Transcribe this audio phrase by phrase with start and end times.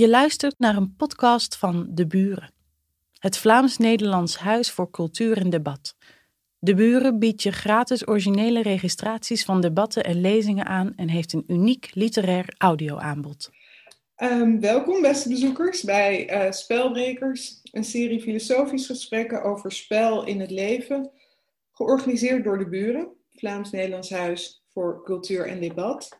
[0.00, 2.52] Je luistert naar een podcast van De Buren,
[3.18, 5.96] het Vlaams-Nederlands Huis voor Cultuur en Debat.
[6.58, 11.44] De Buren biedt je gratis originele registraties van debatten en lezingen aan en heeft een
[11.46, 13.50] uniek literair audioaanbod.
[14.16, 20.50] Um, welkom, beste bezoekers, bij uh, Spelbrekers, een serie filosofische gesprekken over spel in het
[20.50, 21.10] leven,
[21.72, 26.18] georganiseerd door De Buren, Vlaams-Nederlands Huis voor Cultuur en Debat.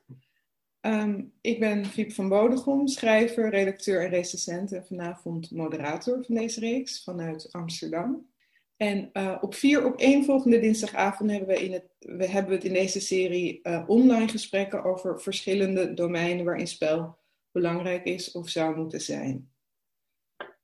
[0.82, 6.60] Um, ik ben Fiep van Bodegom, schrijver, redacteur en recensent en vanavond moderator van deze
[6.60, 8.28] reeks vanuit Amsterdam.
[8.76, 12.64] En uh, op vier op één volgende dinsdagavond hebben we, in het, we hebben het
[12.64, 17.18] in deze serie uh, online gesprekken over verschillende domeinen waarin spel
[17.50, 19.50] belangrijk is of zou moeten zijn.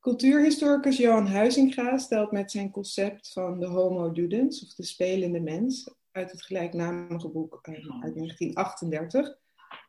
[0.00, 5.94] Cultuurhistoricus Johan Huizinga stelt met zijn concept van de Homo Ludens, of de spelende mens,
[6.10, 9.44] uit het gelijknamige boek uh, uit 1938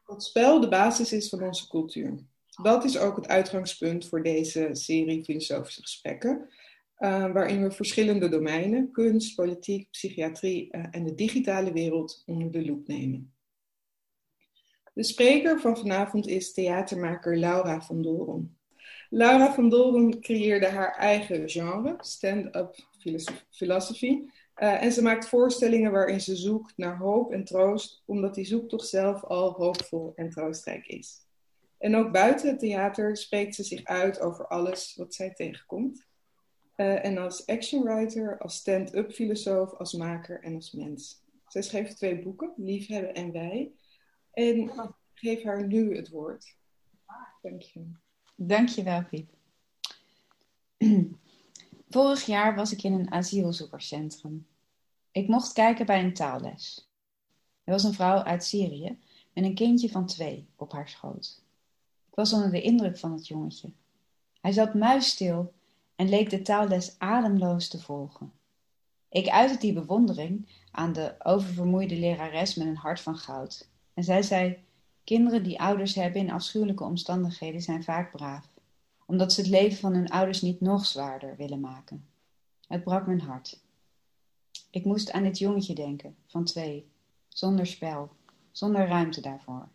[0.08, 2.20] dat spel de basis is van onze cultuur.
[2.62, 6.50] Dat is ook het uitgangspunt voor deze serie filosofische gesprekken,
[7.00, 12.66] uh, waarin we verschillende domeinen, kunst, politiek, psychiatrie uh, en de digitale wereld onder de
[12.66, 13.34] loep nemen.
[14.94, 18.58] De spreker van vanavond is theatermaker Laura van Doren.
[19.10, 22.76] Laura van Doren creëerde haar eigen genre, stand-up
[23.50, 24.22] philosophy,
[24.58, 28.88] uh, en ze maakt voorstellingen waarin ze zoekt naar hoop en troost, omdat die zoektocht
[28.88, 31.26] zelf al hoopvol en troostrijk is.
[31.78, 36.06] En ook buiten het theater spreekt ze zich uit over alles wat zij tegenkomt.
[36.76, 41.24] Uh, en als actionwriter, als stand-up filosoof, als maker en als mens.
[41.48, 43.72] Zij schreef twee boeken, Liefhebben en Wij.
[44.32, 44.72] En ik
[45.14, 46.56] geef haar nu het woord.
[47.42, 47.86] Dank je.
[48.36, 49.30] Dank je wel, Piep.
[51.90, 54.48] Vorig jaar was ik in een asielzoekerscentrum.
[55.12, 56.90] Ik mocht kijken bij een taalles.
[57.64, 59.00] Er was een vrouw uit Syrië
[59.34, 61.42] met een kindje van twee op haar schoot.
[62.10, 63.72] Ik was onder de indruk van het jongetje.
[64.42, 65.54] Hij zat muisstil
[65.96, 68.32] en leek de taalles ademloos te volgen.
[69.10, 73.70] Ik uitte die bewondering aan de oververmoeide lerares met een hart van goud.
[73.94, 74.58] En zij zei:
[75.04, 78.57] Kinderen die ouders hebben in afschuwelijke omstandigheden zijn vaak braaf
[79.08, 82.08] omdat ze het leven van hun ouders niet nog zwaarder willen maken.
[82.68, 83.60] Het brak mijn hart.
[84.70, 86.90] Ik moest aan dit jongetje denken, van twee,
[87.28, 88.10] zonder spel,
[88.52, 89.70] zonder ruimte daarvoor.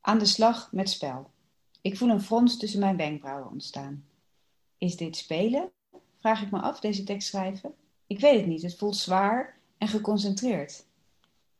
[0.00, 1.30] Aan de slag met spel.
[1.80, 4.04] Ik voel een frons tussen mijn wenkbrauwen ontstaan.
[4.78, 5.70] Is dit spelen?
[6.18, 7.74] Vraag ik me af, deze tekst schrijven.
[8.06, 10.84] Ik weet het niet, het voelt zwaar en geconcentreerd.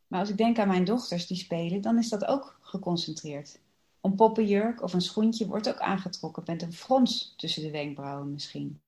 [0.06, 3.60] Maar als ik denk aan mijn dochters die spelen, dan is dat ook geconcentreerd.
[4.00, 8.80] Een poppenjurk of een schoentje wordt ook aangetrokken met een frons tussen de wenkbrauwen misschien.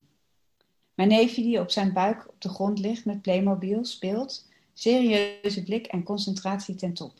[0.94, 5.86] Mijn neefje die op zijn buik op de grond ligt met Playmobil speelt, serieuze blik
[5.86, 7.12] en concentratie ten top.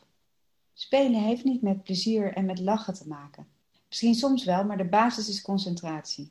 [0.74, 3.46] Spelen heeft niet met plezier en met lachen te maken.
[3.88, 6.30] Misschien soms wel, maar de basis is concentratie.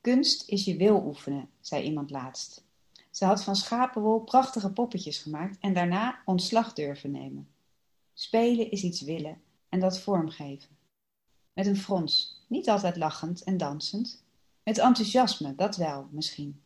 [0.00, 2.64] Kunst is je wil oefenen, zei iemand laatst.
[3.10, 7.48] Ze had van schapenwol prachtige poppetjes gemaakt en daarna ontslag durven nemen.
[8.14, 9.40] Spelen is iets willen
[9.76, 10.76] en dat vormgeven.
[11.52, 14.24] Met een frons, niet altijd lachend en dansend.
[14.62, 16.60] Met enthousiasme, dat wel, misschien.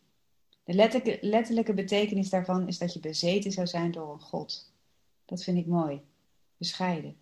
[0.64, 4.72] De letterlijke, letterlijke betekenis daarvan is dat je bezeten zou zijn door een God.
[5.24, 6.00] Dat vind ik mooi.
[6.56, 7.16] Bescheiden.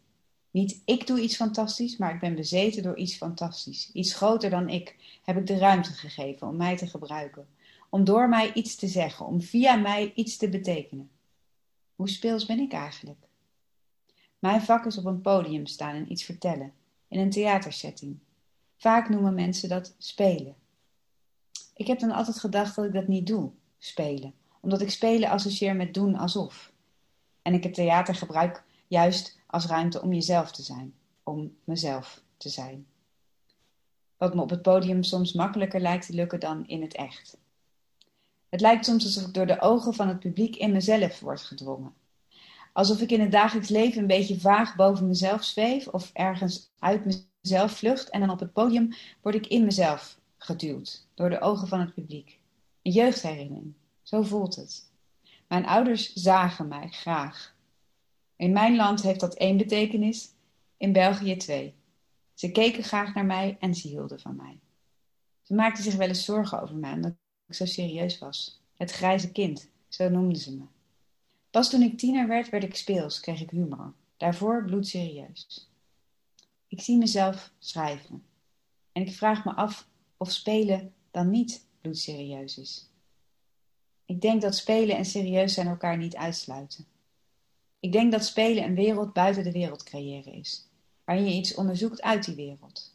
[0.51, 3.91] Niet ik doe iets fantastisch, maar ik ben bezeten door iets fantastisch.
[3.93, 7.49] Iets groter dan ik heb ik de ruimte gegeven om mij te gebruiken.
[7.89, 11.11] Om door mij iets te zeggen, om via mij iets te betekenen.
[11.95, 13.28] Hoe speels ben ik eigenlijk?
[14.39, 16.73] Mijn vak is op een podium staan en iets vertellen,
[17.09, 18.19] in een theatersetting.
[18.77, 20.55] Vaak noemen mensen dat spelen.
[21.75, 25.77] Ik heb dan altijd gedacht dat ik dat niet doe, spelen, omdat ik spelen associeer
[25.77, 26.73] met doen alsof.
[27.43, 32.49] En ik het theater gebruik juist als ruimte om jezelf te zijn, om mezelf te
[32.49, 32.87] zijn.
[34.17, 37.37] Wat me op het podium soms makkelijker lijkt te lukken dan in het echt.
[38.49, 41.95] Het lijkt soms alsof ik door de ogen van het publiek in mezelf word gedwongen
[42.79, 47.29] alsof ik in het dagelijks leven een beetje vaag boven mezelf zweef of ergens uit
[47.41, 48.93] mezelf vlucht en dan op het podium
[49.23, 52.39] word ik in mezelf geduwd door de ogen van het publiek.
[52.83, 54.91] Een jeugdherinnering, zo voelt het.
[55.49, 57.55] Mijn ouders zagen mij graag.
[58.37, 60.31] In mijn land heeft dat één betekenis,
[60.77, 61.75] in België twee.
[62.35, 64.59] Ze keken graag naar mij en ze hielden van mij.
[65.43, 67.15] Ze maakten zich wel eens zorgen over mij omdat
[67.47, 68.63] ik zo serieus was.
[68.77, 70.65] Het grijze kind, zo noemden ze me.
[71.59, 73.93] Pas toen ik tiener werd, werd ik speels, kreeg ik humor.
[74.17, 75.71] Daarvoor bloedserieus.
[76.69, 78.25] Ik zie mezelf schrijven.
[78.93, 82.91] En ik vraag me af of spelen dan niet bloedserieus is.
[84.05, 86.87] Ik denk dat spelen en serieus zijn elkaar niet uitsluiten.
[87.81, 90.69] Ik denk dat spelen een wereld buiten de wereld creëren is,
[91.05, 92.95] waarin je iets onderzoekt uit die wereld.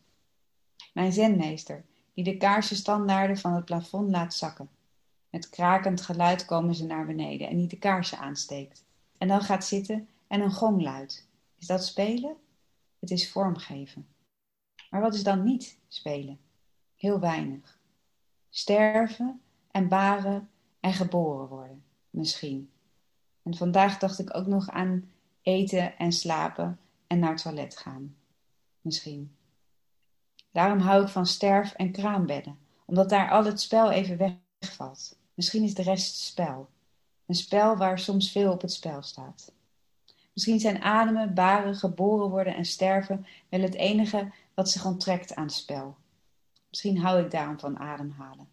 [0.93, 4.69] Mijn zenmeester, die de kaarsenstandaarden van het plafond laat zakken.
[5.33, 8.85] Met krakend geluid komen ze naar beneden en die de kaarsen aansteekt.
[9.17, 11.27] En dan gaat zitten en een gong luidt.
[11.59, 12.35] Is dat spelen?
[12.99, 14.07] Het is vormgeven.
[14.89, 16.39] Maar wat is dan niet spelen?
[16.95, 17.79] Heel weinig.
[18.49, 19.41] Sterven
[19.71, 20.49] en baren
[20.79, 22.71] en geboren worden, misschien.
[23.43, 28.15] En vandaag dacht ik ook nog aan eten en slapen en naar het toilet gaan.
[28.81, 29.35] Misschien.
[30.51, 35.21] Daarom hou ik van sterf- en kraambedden, omdat daar al het spel even wegvalt.
[35.33, 36.69] Misschien is de rest spel.
[37.25, 39.51] Een spel waar soms veel op het spel staat.
[40.33, 45.43] Misschien zijn ademen, baren, geboren worden en sterven wel het enige wat zich onttrekt aan
[45.43, 45.95] het spel.
[46.69, 48.47] Misschien hou ik daarom van ademhalen,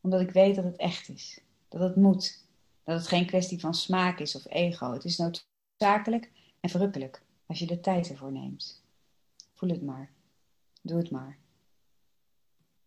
[0.00, 2.44] omdat ik weet dat het echt is, dat het moet,
[2.84, 4.92] dat het geen kwestie van smaak is of ego.
[4.92, 6.30] Het is noodzakelijk
[6.60, 8.82] en verrukkelijk als je de tijd ervoor neemt.
[9.54, 10.10] Voel het maar.
[10.82, 11.38] Doe het maar.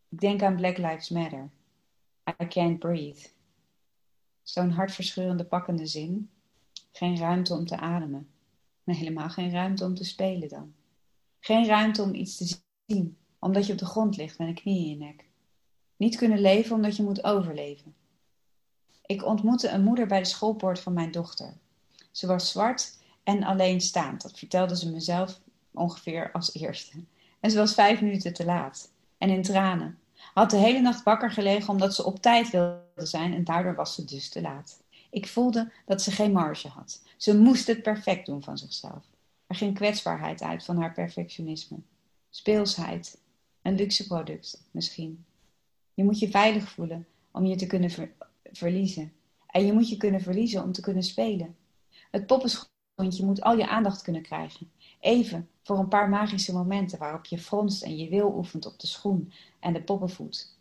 [0.09, 1.49] Ik denk aan Black Lives Matter.
[2.41, 3.29] I can't breathe.
[4.49, 6.29] Zo'n hartverscheurende pakkende zin.
[6.91, 8.29] Geen ruimte om te ademen.
[8.83, 10.73] Nee, helemaal geen ruimte om te spelen dan.
[11.39, 14.79] Geen ruimte om iets te zien, omdat je op de grond ligt met een knie
[14.79, 15.25] in je nek.
[15.97, 17.95] Niet kunnen leven omdat je moet overleven.
[19.05, 21.57] Ik ontmoette een moeder bij de schoolpoort van mijn dochter.
[22.11, 24.21] Ze was zwart en alleenstaand.
[24.21, 25.41] Dat vertelde ze mezelf
[25.71, 27.03] ongeveer als eerste.
[27.39, 28.91] En ze was vijf minuten te laat.
[29.17, 29.99] En in tranen.
[30.33, 33.95] Had de hele nacht wakker gelegen omdat ze op tijd wilde zijn en daardoor was
[33.95, 34.83] ze dus te laat.
[35.09, 37.01] Ik voelde dat ze geen marge had.
[37.17, 39.05] Ze moest het perfect doen van zichzelf.
[39.47, 41.77] Er ging kwetsbaarheid uit van haar perfectionisme.
[42.29, 43.21] Speelsheid.
[43.61, 45.25] Een luxe product, misschien.
[45.93, 47.91] Je moet je veilig voelen om je te kunnen
[48.51, 49.13] verliezen.
[49.47, 51.55] En je moet je kunnen verliezen om te kunnen spelen.
[52.11, 54.71] Het poppenschoentje moet al je aandacht kunnen krijgen.
[54.99, 58.87] Even, voor een paar magische momenten waarop je fronst en je wil oefent op de
[58.87, 60.57] schoen en de poppenvoet.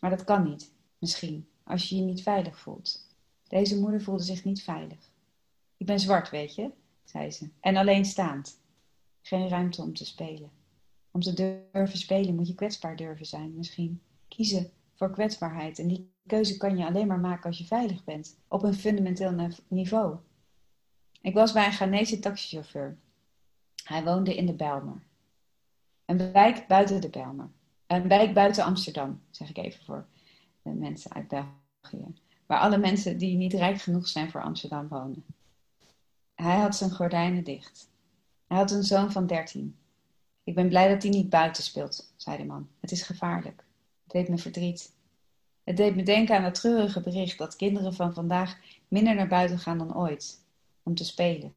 [0.00, 3.06] Maar dat kan niet, misschien, als je je niet veilig voelt.
[3.48, 5.10] Deze moeder voelde zich niet veilig.
[5.76, 6.70] Ik ben zwart, weet je,
[7.04, 8.60] zei ze, en alleenstaand.
[9.22, 10.50] Geen ruimte om te spelen.
[11.10, 11.32] Om te
[11.72, 14.02] durven spelen moet je kwetsbaar durven zijn, misschien.
[14.28, 15.78] Kiezen voor kwetsbaarheid.
[15.78, 19.48] En die keuze kan je alleen maar maken als je veilig bent, op een fundamenteel
[19.68, 20.16] niveau.
[21.20, 22.98] Ik was bij een Ghanese taxichauffeur.
[23.84, 25.02] Hij woonde in de Bijlmer.
[26.04, 27.50] Een wijk buiten de Bijlmer.
[27.86, 30.06] Een wijk buiten Amsterdam, zeg ik even voor
[30.62, 32.14] mensen uit België.
[32.46, 35.24] Waar alle mensen die niet rijk genoeg zijn voor Amsterdam wonen.
[36.34, 37.90] Hij had zijn gordijnen dicht.
[38.46, 39.76] Hij had een zoon van dertien.
[40.44, 42.68] Ik ben blij dat hij niet buiten speelt, zei de man.
[42.80, 43.64] Het is gevaarlijk.
[44.02, 44.92] Het deed me verdriet.
[45.64, 48.58] Het deed me denken aan het treurige bericht dat kinderen van vandaag
[48.88, 50.44] minder naar buiten gaan dan ooit.
[50.82, 51.54] Om te spelen.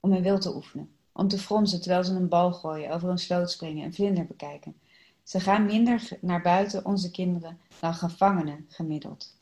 [0.00, 0.94] Om hun wil te oefenen.
[1.12, 4.80] Om te fronsen terwijl ze een bal gooien, over een sloot springen en vlinder bekijken.
[5.22, 9.36] Ze gaan minder naar buiten, onze kinderen, dan gevangenen gemiddeld.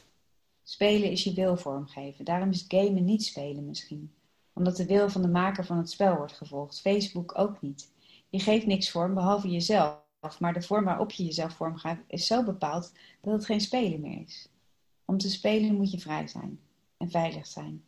[0.63, 2.25] Spelen is je wil vormgeven.
[2.25, 4.13] Daarom is gamen niet spelen misschien.
[4.53, 6.81] Omdat de wil van de maker van het spel wordt gevolgd.
[6.81, 7.91] Facebook ook niet.
[8.29, 10.07] Je geeft niks vorm behalve jezelf.
[10.39, 14.21] Maar de vorm waarop je jezelf vormgeeft is zo bepaald dat het geen spelen meer
[14.21, 14.49] is.
[15.05, 16.61] Om te spelen moet je vrij zijn
[16.97, 17.83] en veilig zijn.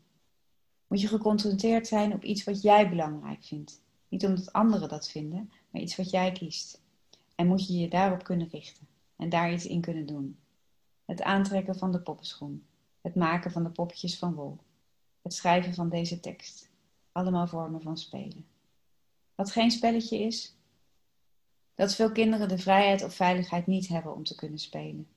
[0.86, 3.80] Moet je geconcentreerd zijn op iets wat jij belangrijk vindt.
[4.08, 6.80] Niet omdat anderen dat vinden, maar iets wat jij kiest.
[7.40, 10.38] En moet je je daarop kunnen richten en daar iets in kunnen doen.
[11.04, 12.66] Het aantrekken van de poppenschoen.
[13.00, 14.58] Het maken van de poppetjes van wol.
[15.22, 16.70] Het schrijven van deze tekst.
[17.12, 18.46] Allemaal vormen van spelen.
[19.34, 20.54] Wat geen spelletje is?
[21.74, 25.08] Dat veel kinderen de vrijheid of veiligheid niet hebben om te kunnen spelen.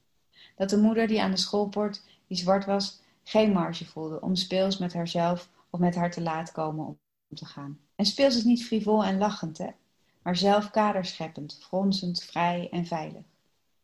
[0.55, 4.77] Dat de moeder die aan de schoolpoort, die zwart was, geen marge voelde om speels
[4.77, 6.97] met haarzelf of met haar te laat komen om
[7.35, 7.79] te gaan.
[7.95, 9.69] En speels is niet frivol en lachend, hè?
[10.23, 13.23] Maar zelf kaderscheppend, fronsend, vrij en veilig.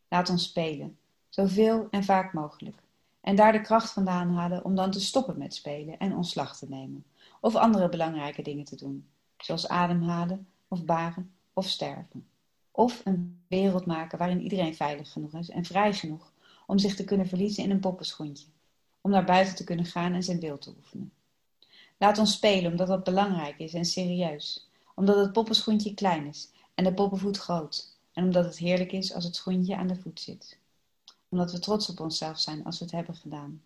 [0.07, 0.97] Laat ons spelen,
[1.29, 2.77] zoveel en vaak mogelijk.
[3.21, 6.69] En daar de kracht vandaan halen om dan te stoppen met spelen en ontslag te
[6.69, 7.05] nemen.
[7.41, 12.27] Of andere belangrijke dingen te doen, zoals ademhalen of baren of sterven.
[12.71, 16.31] Of een wereld maken waarin iedereen veilig genoeg is en vrij genoeg
[16.67, 18.47] om zich te kunnen verliezen in een poppenschoentje.
[19.01, 21.11] Om naar buiten te kunnen gaan en zijn wil te oefenen.
[21.97, 24.68] Laat ons spelen omdat dat belangrijk is en serieus.
[24.99, 27.97] Omdat het poppenschoentje klein is en de poppenvoet groot.
[28.13, 30.57] En omdat het heerlijk is als het schoentje aan de voet zit.
[31.29, 33.61] Omdat we trots op onszelf zijn als we het hebben gedaan.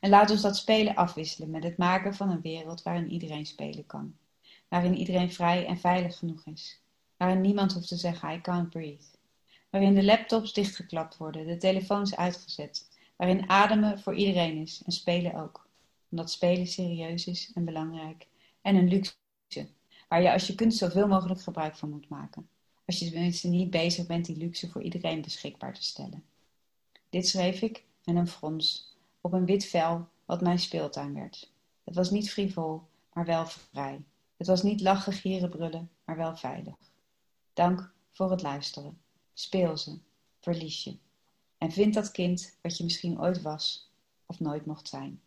[0.00, 3.86] En laat ons dat spelen afwisselen met het maken van een wereld waarin iedereen spelen
[3.86, 4.14] kan.
[4.68, 6.80] Waarin iedereen vrij en veilig genoeg is.
[7.16, 9.06] Waarin niemand hoeft te zeggen I can't breathe.
[9.70, 12.88] Waarin de laptops dichtgeklapt worden, de telefoons uitgezet.
[13.16, 15.68] Waarin ademen voor iedereen is en spelen ook
[16.10, 18.26] omdat spelen serieus is en belangrijk.
[18.62, 19.68] En een luxe,
[20.10, 22.48] waar je als je kunt zoveel mogelijk gebruik van moet maken.
[22.86, 26.24] Als je tenminste niet bezig bent die luxe voor iedereen beschikbaar te stellen.
[27.08, 31.52] Dit schreef ik met een frons op een wit vel wat mijn speeltuin werd.
[31.84, 34.02] Het was niet frivol, maar wel vrij.
[34.36, 36.76] Het was niet lachen, gieren, brullen, maar wel veilig.
[37.52, 39.00] Dank voor het luisteren.
[39.32, 39.98] Speel ze,
[40.40, 40.96] verlies je.
[41.58, 43.90] En vind dat kind wat je misschien ooit was
[44.26, 45.20] of nooit mocht zijn.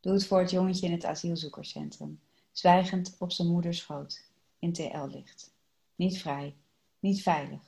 [0.00, 2.20] Doe het voor het jongetje in het asielzoekerscentrum,
[2.60, 4.24] zwijgend op zijn moeders schoot,
[4.58, 5.54] in TL-licht.
[5.94, 6.56] Niet vrij,
[6.98, 7.62] niet veilig,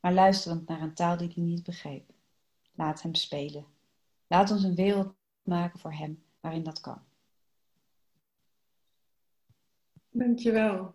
[0.00, 2.10] maar luisterend naar een taal die hij niet begreep.
[2.74, 3.66] Laat hem spelen.
[4.26, 7.02] Laat ons een wereld maken voor hem waarin dat kan.
[10.10, 10.94] Dankjewel.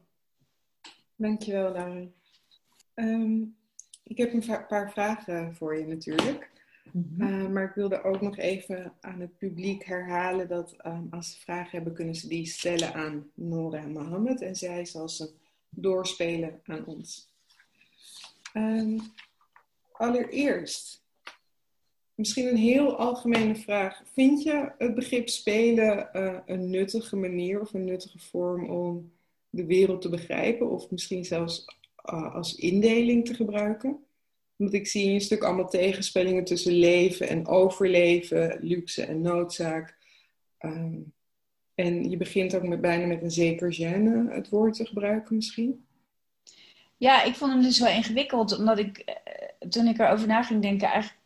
[1.16, 2.14] Dankjewel, Lauren.
[2.94, 3.58] Um,
[4.04, 6.57] ik heb een paar vragen voor je natuurlijk.
[6.92, 7.22] Mhm.
[7.22, 11.40] Eh, maar ik wilde ook nog even aan het publiek herhalen dat ehm, als ze
[11.40, 14.42] vragen hebben, kunnen ze die stellen aan Nora Mohammed.
[14.42, 15.30] En zij zal ze
[15.70, 17.30] doorspelen aan ons.
[18.54, 19.00] Um,
[19.92, 21.04] allereerst,
[22.16, 24.04] misschien een heel algemene vraag.
[24.14, 29.12] Vind je het begrip spelen uh, een nuttige manier of een nuttige vorm om
[29.50, 30.70] de wereld te begrijpen?
[30.70, 31.66] Of misschien zelfs
[32.14, 34.07] uh, als indeling te gebruiken?
[34.58, 39.98] Want ik zie je stuk allemaal tegenspellingen tussen leven en overleven, luxe en noodzaak.
[40.60, 41.14] Um,
[41.76, 45.86] en je begint ook met, bijna met een zeker gêne het woord te gebruiken misschien.
[46.98, 50.62] Ja, ik vond hem dus wel ingewikkeld, omdat ik eh, toen ik erover na ging
[50.62, 51.22] denken, eigenlijk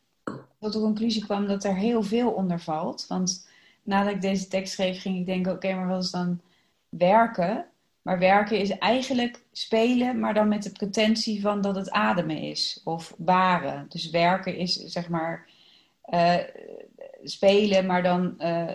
[0.59, 3.05] tot de conclusie kwam dat er heel veel onder valt.
[3.07, 3.50] Want
[3.83, 6.41] nadat ik deze tekst schreef, ging ik denken: oké, maar wat is dan
[6.89, 7.65] werken?
[8.01, 12.81] Maar werken is eigenlijk spelen, maar dan met de pretentie van dat het ademen is.
[12.84, 13.86] Of baren.
[13.89, 15.50] Dus werken is zeg maar
[16.10, 16.38] uh,
[17.24, 18.72] spelen, maar dan uh,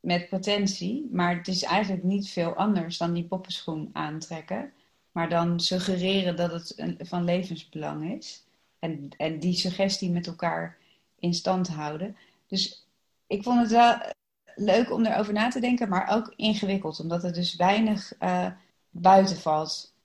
[0.00, 1.08] met pretentie.
[1.12, 4.72] Maar het is eigenlijk niet veel anders dan die poppenschoen aantrekken.
[5.12, 8.44] Maar dan suggereren dat het een, van levensbelang is.
[8.78, 10.76] En, en die suggestie met elkaar
[11.18, 12.16] in stand houden.
[12.46, 12.86] Dus
[13.26, 13.96] ik vond het wel
[14.58, 18.46] leuk om erover na te denken, maar ook ingewikkeld, omdat er dus weinig uh,
[18.90, 19.96] buiten valt.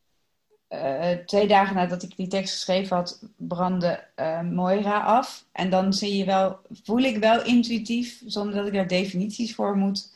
[0.70, 5.46] Uh, twee dagen nadat ik die tekst geschreven had, brandde uh, Moira af.
[5.52, 9.78] En dan zie je wel, voel ik wel intuïtief, zonder dat ik daar definities voor
[9.78, 10.12] moet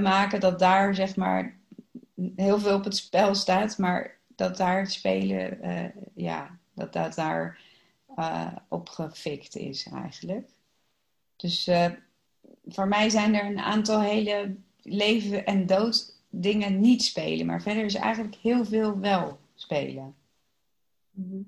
[0.00, 1.56] maken, dat daar zeg maar
[2.36, 5.58] heel veel op het spel staat, maar dat daar het spelen,
[6.14, 7.58] ja, dat dat daar
[8.68, 10.48] opgefikt is eigenlijk.
[11.36, 11.70] Dus
[12.66, 17.46] voor mij zijn er een aantal hele leven en dood dingen niet spelen.
[17.46, 20.14] Maar verder is eigenlijk heel veel wel spelen.
[21.10, 21.42] Mhm.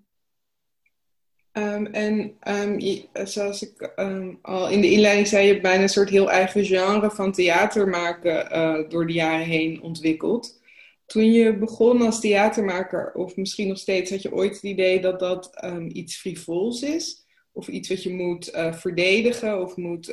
[1.52, 2.80] Ehm, en um,
[3.26, 6.64] zoals ik ehm, al in de inleiding zei, je hebt bijna een soort heel eigen
[6.64, 10.60] genre van theater maken uh, door de jaren heen ontwikkeld.
[11.06, 15.18] Toen je begon als theatermaker, of misschien nog steeds, had je ooit het idee dat
[15.18, 15.50] dat
[15.88, 17.26] iets frivols is?
[17.59, 20.12] Of iets wat je moet uh, verdedigen of moet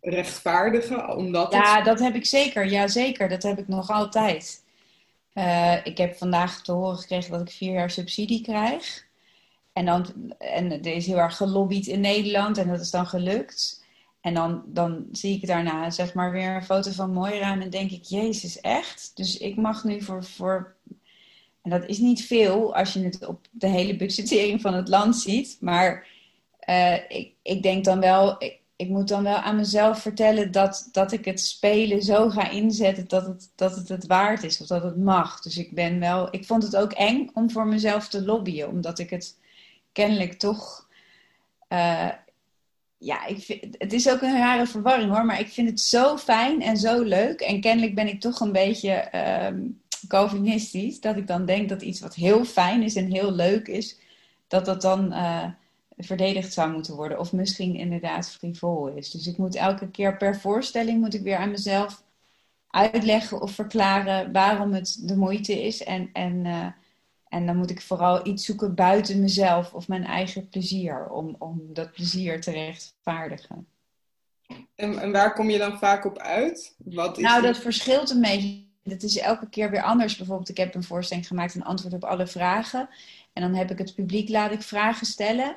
[0.00, 1.16] rechtvaardigen?
[1.16, 2.66] Omdat ja, dat heb ik zeker.
[2.66, 3.28] Ja, zeker.
[3.28, 4.64] Dat heb ik nog altijd.
[5.34, 9.06] Uh, ik heb vandaag te horen gekregen dat ik vier jaar subsidie krijg.
[9.72, 13.84] En, dan, en er is heel erg gelobbyd in Nederland en dat is dan gelukt.
[14.20, 17.70] En dan, dan zie ik daarna zeg maar weer een foto van Moira en dan
[17.70, 19.10] denk ik, Jezus, echt?
[19.14, 20.74] Dus ik mag nu voor, voor...
[21.64, 25.16] En dat is niet veel als je het op de hele budgettering van het land
[25.16, 25.56] ziet.
[25.60, 26.06] Maar
[26.68, 28.42] uh, ik, ik denk dan wel,
[28.76, 33.08] ik moet dan wel aan mezelf vertellen dat, dat ik het spelen zo ga inzetten
[33.08, 35.40] dat het, dat het het waard is of dat het mag.
[35.40, 38.98] Dus ik ben wel, ik vond het ook eng om voor mezelf te lobbyen, omdat
[38.98, 39.38] ik het
[39.92, 40.88] kennelijk toch,
[41.68, 42.10] uh,
[42.98, 46.62] ja, ik het is ook een rare verwarring hoor, maar ik vind het zo fijn
[46.62, 47.40] en zo leuk.
[47.40, 49.08] En kennelijk ben ik toch een beetje
[49.46, 53.68] um, Calvinistisch, dat ik dan denk dat iets wat heel fijn is en heel leuk
[53.68, 53.98] is,
[54.46, 55.12] dat dat dan.
[55.12, 55.44] Uh,
[55.96, 57.18] verdedigd zou moeten worden.
[57.18, 59.10] Of misschien inderdaad frivol is.
[59.10, 62.02] Dus ik moet elke keer per voorstelling moet ik weer aan mezelf
[62.70, 65.82] uitleggen of verklaren waarom het de moeite is.
[65.82, 66.66] En, en, uh,
[67.28, 71.08] en dan moet ik vooral iets zoeken buiten mezelf of mijn eigen plezier.
[71.10, 73.66] Om, om dat plezier te rechtvaardigen.
[74.74, 76.74] En, en waar kom je dan vaak op uit?
[76.84, 78.63] Wat is nou, dat verschilt een beetje.
[78.84, 80.16] Dat is elke keer weer anders.
[80.16, 82.88] Bijvoorbeeld, ik heb een voorstelling gemaakt, een antwoord op alle vragen.
[83.32, 85.56] En dan heb ik het publiek, laat ik vragen stellen.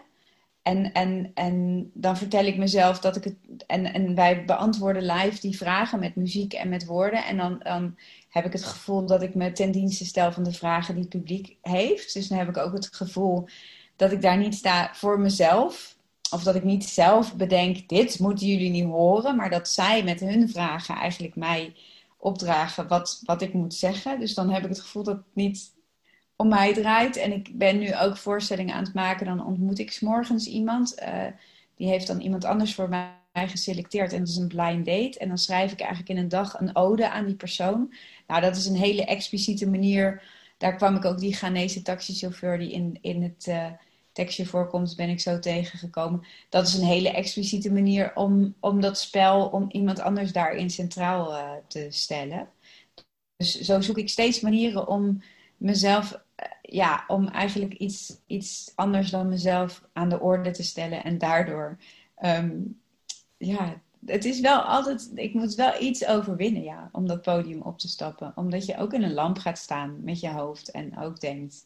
[0.62, 3.36] En, en, en dan vertel ik mezelf dat ik het.
[3.68, 7.26] En, en wij beantwoorden live die vragen met muziek en met woorden.
[7.26, 7.98] En dan, dan
[8.30, 11.14] heb ik het gevoel dat ik me ten dienste stel van de vragen die het
[11.14, 12.14] publiek heeft.
[12.14, 13.48] Dus dan heb ik ook het gevoel
[13.96, 15.96] dat ik daar niet sta voor mezelf.
[16.32, 19.36] Of dat ik niet zelf bedenk, dit moeten jullie niet horen.
[19.36, 21.74] Maar dat zij met hun vragen eigenlijk mij
[22.18, 24.20] opdragen wat, wat ik moet zeggen.
[24.20, 25.76] Dus dan heb ik het gevoel dat het niet
[26.36, 27.16] om mij draait.
[27.16, 29.26] En ik ben nu ook voorstellingen aan het maken.
[29.26, 31.02] Dan ontmoet ik s'morgens iemand.
[31.02, 31.26] Uh,
[31.76, 34.14] die heeft dan iemand anders voor mij geselecteerd.
[34.14, 35.20] En het is een blind date.
[35.20, 37.94] En dan schrijf ik eigenlijk in een dag een ode aan die persoon.
[38.28, 40.24] Nou, dat is een hele expliciete manier.
[40.58, 43.66] Daar kwam ik ook die Ghanese taxichauffeur die in, in het uh,
[44.18, 46.24] tekstje voorkomt, ben ik zo tegengekomen.
[46.50, 51.34] Dat is een hele expliciete manier om, om dat spel, om iemand anders daarin centraal
[51.34, 52.50] uh, te stellen.
[53.36, 55.22] Dus zo zoek ik steeds manieren om
[55.58, 56.26] mezelf
[56.62, 61.04] ja, om eigenlijk iets, iets anders dan mezelf aan de orde te stellen.
[61.04, 61.78] En daardoor,
[62.24, 62.80] um,
[63.38, 67.80] ja, het is wel altijd, ik moet wel iets overwinnen, ja, om dat podium op
[67.80, 68.32] te stappen.
[68.36, 71.66] Omdat je ook in een lamp gaat staan met je hoofd en ook denkt,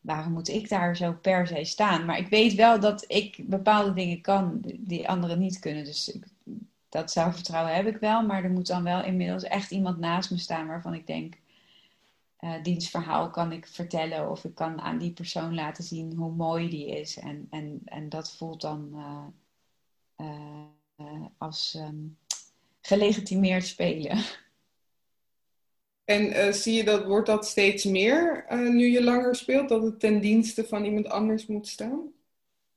[0.00, 2.04] waarom moet ik daar zo per se staan?
[2.04, 5.84] Maar ik weet wel dat ik bepaalde dingen kan die anderen niet kunnen.
[5.84, 6.24] Dus ik,
[6.88, 10.38] dat zelfvertrouwen heb ik wel, maar er moet dan wel inmiddels echt iemand naast me
[10.38, 11.34] staan waarvan ik denk,
[12.40, 16.32] uh, diens verhaal kan ik vertellen of ik kan aan die persoon laten zien hoe
[16.32, 17.18] mooi die is.
[17.18, 20.26] En, en, en dat voelt dan uh,
[20.96, 22.18] uh, als um,
[22.80, 24.18] gelegitimeerd spelen.
[26.08, 30.20] En zie je dat, wordt dat steeds meer nu je langer speelt, dat het ten
[30.20, 32.00] dienste van iemand anders moet staan?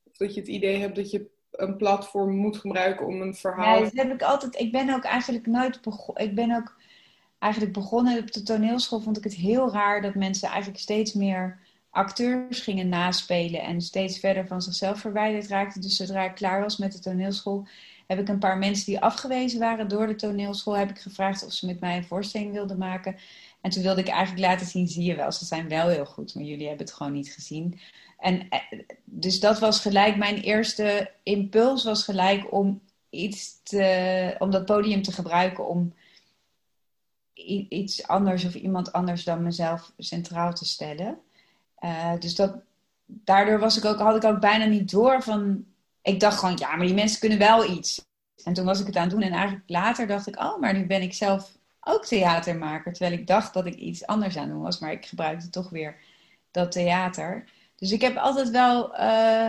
[0.04, 3.78] Of dat je het idee hebt dat je een platform moet gebruiken om een verhaal.
[3.78, 4.60] Ja, dat heb ik altijd.
[4.60, 5.80] Ik ben ook eigenlijk nooit.
[6.14, 6.76] Ik ben ook
[7.40, 11.60] eigenlijk begonnen op de toneelschool, vond ik het heel raar dat mensen eigenlijk steeds meer
[11.90, 15.82] acteurs gingen naspelen en steeds verder van zichzelf verwijderd raakten.
[15.82, 17.68] Dus zodra ik klaar was met de toneelschool,
[18.12, 21.54] heb ik een paar mensen die afgewezen waren door de toneelschool, heb ik gevraagd of
[21.54, 23.16] ze met mij een voorstelling wilden maken.
[23.62, 26.36] En toen wilde ik eigenlijk laten zien, zie je wel, ze zijn wel heel goed,
[26.36, 27.80] maar jullie hebben het gewoon niet gezien.
[28.20, 28.60] En eh,
[29.04, 35.02] dus dat was gelijk, mijn eerste impuls was gelijk om iets te, om dat podium
[35.02, 35.94] te gebruiken om
[37.70, 41.18] iets anders of iemand anders dan mezelf centraal te stellen.
[41.80, 42.56] Uh, dus dat,
[43.06, 45.66] daardoor was ik ook, had ik ook bijna niet door van.
[46.02, 48.06] Ik dacht gewoon, ja, maar die mensen kunnen wel iets.
[48.44, 50.74] En toen was ik het aan het doen en eigenlijk later dacht ik, oh, maar
[50.74, 52.94] nu ben ik zelf ook theatermaker.
[52.94, 55.70] Terwijl ik dacht dat ik iets anders aan het doen was, maar ik gebruikte toch
[55.70, 55.96] weer
[56.52, 57.50] dat theater.
[57.76, 59.00] Dus ik heb altijd wel.
[59.00, 59.48] Uh,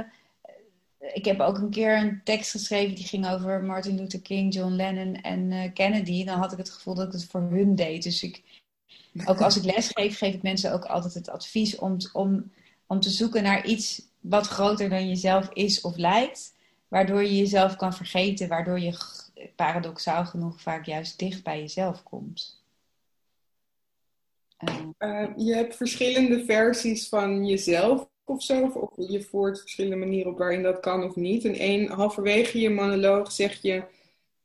[1.14, 4.72] ik heb ook een keer een tekst geschreven die ging over Martin Luther King, John
[4.72, 6.24] Lennon en uh, Kennedy.
[6.24, 8.02] Dan had ik het gevoel dat ik het voor hun deed.
[8.02, 8.42] Dus ik,
[9.24, 12.52] ook als ik les geef, geef ik mensen ook altijd het advies om, om,
[12.86, 16.54] om te zoeken naar iets wat groter dan jezelf is of lijkt.
[16.88, 18.98] Waardoor je jezelf kan vergeten, waardoor je
[19.56, 22.60] paradoxaal genoeg vaak juist dicht bij jezelf komt.
[24.98, 28.66] Uh, je hebt verschillende versies van jezelf of zo.
[28.66, 31.44] Of je voert verschillende manieren op waarin dat kan of niet.
[31.44, 33.82] En één, halverwege je monoloog zeg je...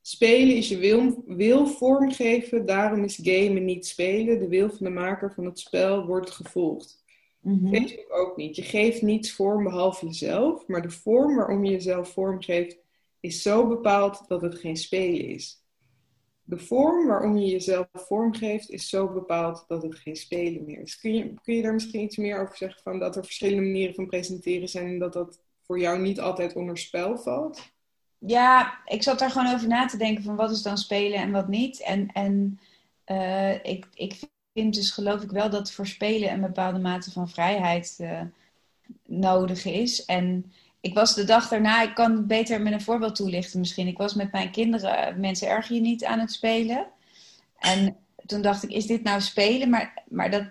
[0.02, 4.40] Spelen is je wil, wil vormgeven, daarom is gamen niet spelen.
[4.40, 7.04] De wil van de maker van het spel wordt gevolgd.
[7.42, 8.56] Mm Facebook ook niet.
[8.56, 12.78] Je geeft niets vorm behalve jezelf, maar de vorm waarom je jezelf vormgeeft
[13.20, 15.66] is zo bepaald dat het geen spelen is
[16.48, 21.00] de vorm waarom je jezelf vormgeeft is zo bepaald dat het geen spelen meer is.
[21.00, 23.96] Kun je, kun je daar misschien iets meer over zeggen van dat er verschillende manieren
[23.96, 27.72] van presenteren zijn en dat dat voor jou niet altijd onder spel valt?
[28.18, 31.32] Ja, ik zat daar gewoon over na te denken van wat is dan spelen en
[31.32, 31.82] wat niet.
[31.82, 32.60] En, en
[33.06, 34.20] uh, ik, ik
[34.66, 38.22] dus geloof ik wel dat voor spelen een bepaalde mate van vrijheid uh,
[39.06, 40.06] nodig is.
[40.06, 43.88] En ik was de dag daarna, ik kan het beter met een voorbeeld toelichten misschien.
[43.88, 46.88] Ik was met mijn kinderen, mensen erg je niet, aan het spelen.
[47.60, 49.70] En toen dacht ik, is dit nou spelen?
[49.70, 50.44] Maar, maar dat,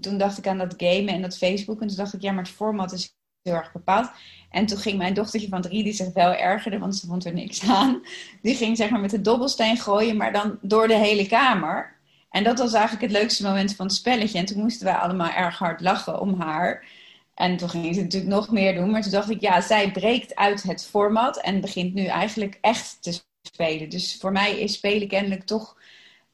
[0.00, 1.80] toen dacht ik aan dat gamen en dat Facebook.
[1.80, 4.10] En toen dacht ik, ja, maar het format is heel erg bepaald.
[4.50, 7.34] En toen ging mijn dochtertje van drie, die zich wel ergerde, want ze vond er
[7.34, 8.02] niks aan.
[8.42, 11.98] Die ging zeg maar met de dobbelsteen gooien, maar dan door de hele kamer.
[12.30, 14.38] En dat was eigenlijk het leukste moment van het spelletje.
[14.38, 16.84] En toen moesten wij allemaal erg hard lachen om haar.
[17.34, 18.90] En toen ging ze natuurlijk nog meer doen.
[18.90, 23.02] Maar toen dacht ik, ja, zij breekt uit het format en begint nu eigenlijk echt
[23.02, 23.88] te spelen.
[23.88, 25.76] Dus voor mij is spelen kennelijk toch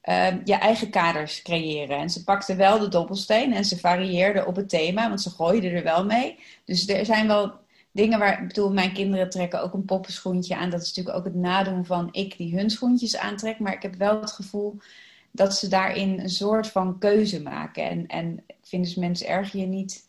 [0.05, 1.99] uh, je eigen kaders creëren.
[1.99, 5.69] En ze pakte wel de dobbelsteen en ze varieerde op het thema, want ze gooide
[5.69, 6.39] er wel mee.
[6.65, 7.53] Dus er zijn wel
[7.93, 10.71] dingen waar, ik bedoel, mijn kinderen trekken ook een poppenschoentje aan.
[10.71, 13.59] Dat is natuurlijk ook het nadoen van ik die hun schoentjes aantrek.
[13.59, 14.79] Maar ik heb wel het gevoel
[15.37, 17.91] dat ze daarin een soort van keuze maken.
[17.91, 20.09] En, en ik vind dus mensen erg je niet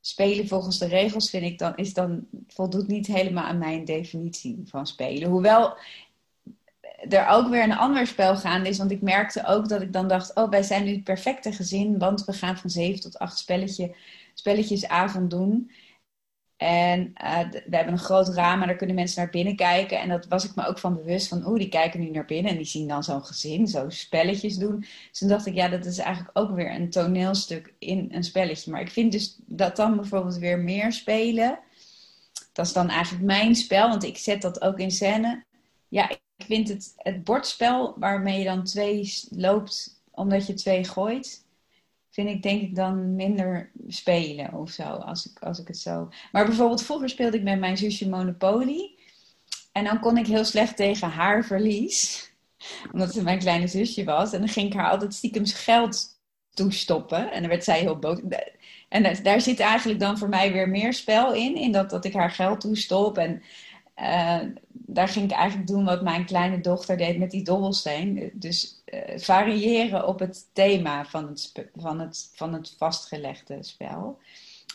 [0.00, 4.62] spelen volgens de regels vind ik dan, is dan voldoet niet helemaal aan mijn definitie
[4.64, 5.28] van spelen.
[5.28, 5.76] Hoewel
[7.08, 8.78] er ook weer een ander spel gaande is.
[8.78, 11.98] Want ik merkte ook dat ik dan dacht: oh, wij zijn nu het perfecte gezin,
[11.98, 13.94] want we gaan van zeven tot acht spelletje,
[14.34, 15.70] spelletjesavond doen.
[16.58, 20.00] En uh, we hebben een groot raam, maar daar kunnen mensen naar binnen kijken.
[20.00, 22.50] En dat was ik me ook van bewust van, oeh, die kijken nu naar binnen
[22.50, 24.80] en die zien dan zo'n gezin, zo spelletjes doen.
[24.80, 28.70] Dus toen dacht ik, ja, dat is eigenlijk ook weer een toneelstuk in een spelletje.
[28.70, 31.58] Maar ik vind dus dat dan bijvoorbeeld weer meer spelen,
[32.52, 35.44] dat is dan eigenlijk mijn spel, want ik zet dat ook in scène.
[35.88, 41.44] Ja, ik vind het, het bordspel waarmee je dan twee loopt omdat je twee gooit,
[42.18, 46.08] vind ik denk ik dan minder spelen of zo, als ik, als ik het zo...
[46.32, 48.94] Maar bijvoorbeeld vroeger speelde ik met mijn zusje Monopoly.
[49.72, 52.30] En dan kon ik heel slecht tegen haar verlies.
[52.92, 54.32] Omdat ze mijn kleine zusje was.
[54.32, 56.18] En dan ging ik haar altijd stiekem geld
[56.54, 57.32] toestoppen.
[57.32, 58.18] En dan werd zij heel boos.
[58.88, 61.56] En daar, zit eigenlijk dan voor mij weer meer spel in.
[61.56, 63.18] In dat, dat ik haar geld toestop.
[63.18, 63.42] En
[63.96, 68.30] uh, daar ging ik eigenlijk doen wat mijn kleine dochter deed met die dobbelsteen.
[68.34, 68.77] Dus
[69.16, 74.18] variëren op het thema van het, van, het, van het vastgelegde spel.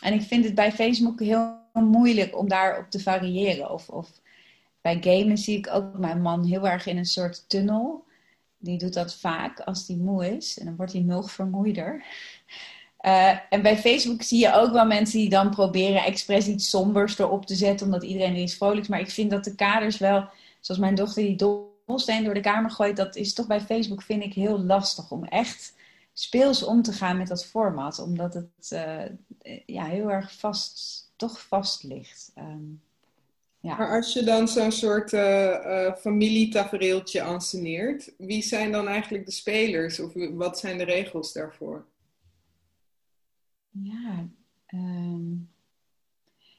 [0.00, 3.70] En ik vind het bij Facebook heel moeilijk om daarop te variëren.
[3.70, 4.08] Of, of
[4.80, 8.04] bij gamen zie ik ook mijn man heel erg in een soort tunnel.
[8.58, 10.58] Die doet dat vaak als hij moe is.
[10.58, 12.04] En dan wordt hij nog vermoeider.
[13.00, 17.18] Uh, en bij Facebook zie je ook wel mensen die dan proberen expres iets sombers
[17.18, 18.88] erop te zetten, omdat iedereen er iets vrolijks.
[18.88, 20.28] Maar ik vind dat de kaders wel,
[20.60, 21.36] zoals mijn dochter die
[21.86, 25.24] dobbelsteen door de kamer gooit, dat is toch bij Facebook, vind ik, heel lastig om
[25.24, 25.74] echt
[26.12, 27.98] speels om te gaan met dat format.
[27.98, 29.04] Omdat het uh,
[29.66, 32.32] ja, heel erg vast, toch vast ligt.
[32.38, 32.82] Um,
[33.60, 33.76] ja.
[33.76, 39.32] Maar als je dan zo'n soort uh, uh, familietafereeltje anseneert, wie zijn dan eigenlijk de
[39.32, 40.00] spelers?
[40.00, 41.86] Of wat zijn de regels daarvoor?
[43.70, 44.28] Ja,
[44.66, 45.53] um,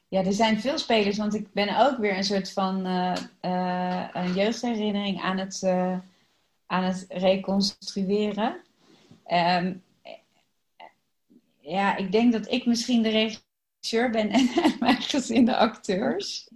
[0.08, 4.08] ja, er zijn veel spelers, want ik ben ook weer een soort van uh, uh,
[4.12, 5.98] een jeugdherinnering aan het, uh,
[6.66, 8.56] aan het reconstrueren.
[9.32, 9.82] Um,
[11.60, 16.48] ja, ik denk dat ik misschien de regisseur ben en mijn gezin de acteurs.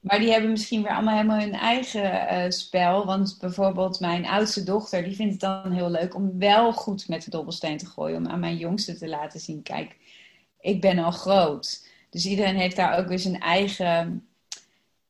[0.00, 3.06] Maar die hebben misschien weer allemaal helemaal hun eigen spel.
[3.06, 7.24] Want bijvoorbeeld mijn oudste dochter, die vindt het dan heel leuk om wel goed met
[7.24, 8.16] de dobbelsteen te gooien.
[8.16, 9.96] Om aan mijn jongste te laten zien, kijk,
[10.60, 11.92] ik ben al groot.
[12.14, 14.26] Dus iedereen heeft daar ook weer zijn eigen...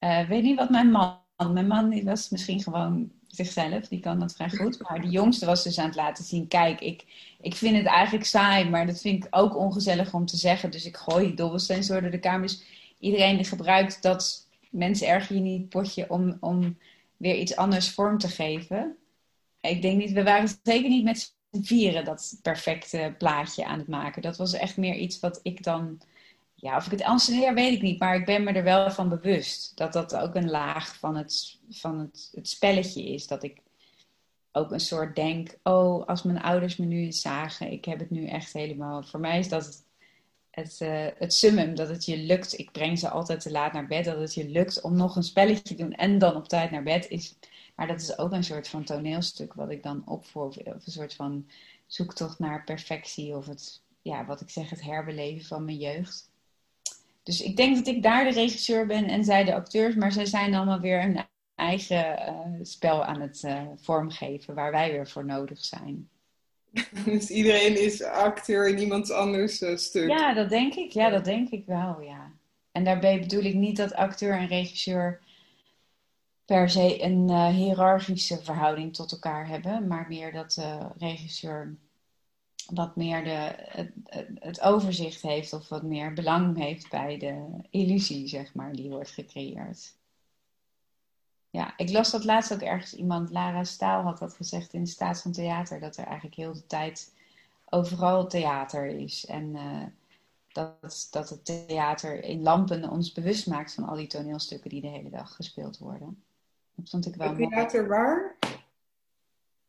[0.00, 1.22] Uh, weet niet wat mijn man...
[1.52, 4.80] Mijn man die was misschien gewoon zichzelf, die kan dat vrij goed.
[4.80, 7.04] Maar die jongste was dus aan het laten zien, kijk, ik,
[7.40, 10.70] ik vind het eigenlijk saai, maar dat vind ik ook ongezellig om te zeggen.
[10.70, 12.46] Dus ik gooi dobbelsteens door de kamer.
[12.46, 12.62] Dus
[12.98, 16.78] iedereen die gebruikt dat mensen erger je niet potje om, om
[17.16, 18.96] weer iets anders vorm te geven.
[19.60, 23.88] Ik denk niet, we waren zeker niet met z'n vieren dat perfecte plaatje aan het
[23.88, 24.22] maken.
[24.22, 26.00] Dat was echt meer iets wat ik dan,
[26.54, 29.08] ja, of ik het anseneer weet ik niet, maar ik ben me er wel van
[29.08, 29.76] bewust.
[29.76, 33.26] Dat dat ook een laag van het, van het, het spelletje is.
[33.26, 33.62] Dat ik
[34.52, 38.26] ook een soort denk, oh, als mijn ouders me nu zagen, ik heb het nu
[38.26, 39.02] echt helemaal.
[39.02, 39.84] Voor mij is dat
[40.50, 42.58] het, uh, het summum, dat het je lukt.
[42.58, 44.04] Ik breng ze altijd te laat naar bed.
[44.04, 46.82] Dat het je lukt om nog een spelletje te doen en dan op tijd naar
[46.82, 47.36] bed is.
[47.74, 50.46] Maar dat is ook een soort van toneelstuk wat ik dan opvoer.
[50.46, 51.46] Of een soort van
[51.86, 53.36] zoektocht naar perfectie.
[53.36, 56.32] Of het, ja, wat ik zeg, het herbeleven van mijn jeugd.
[57.24, 59.94] Dus ik denk dat ik daar de regisseur ben en zij de acteurs.
[59.94, 64.54] Maar zij zijn allemaal weer een eigen uh, spel aan het uh, vormgeven.
[64.54, 66.08] Waar wij weer voor nodig zijn.
[67.04, 70.08] Dus iedereen is acteur in iemands anders uh, stuk.
[70.08, 70.92] Ja, dat denk ik.
[70.92, 72.32] Ja, dat denk ik wel, ja.
[72.72, 75.20] En daarbij bedoel ik niet dat acteur en regisseur
[76.44, 81.76] per se een hiërarchische verhouding tot elkaar hebben, maar meer dat de regisseur
[82.72, 83.90] wat meer de, het,
[84.38, 89.10] het, overzicht heeft of wat meer belang heeft bij de illusie, zeg maar, die wordt
[89.10, 89.94] gecreëerd.
[91.50, 94.90] Ja, ik las dat laatst ook ergens iemand, Lara Staal had dat gezegd in de
[94.90, 97.12] staat van theater, dat er eigenlijk heel de tijd
[97.68, 99.26] overal theater is.
[99.26, 99.82] En uh,
[100.52, 104.88] dat, dat het theater in lampen ons bewust maakt van al die toneelstukken die de
[104.88, 106.22] hele dag gespeeld worden.
[106.74, 107.34] Dat vond ik wel.
[107.34, 108.36] Theater waar?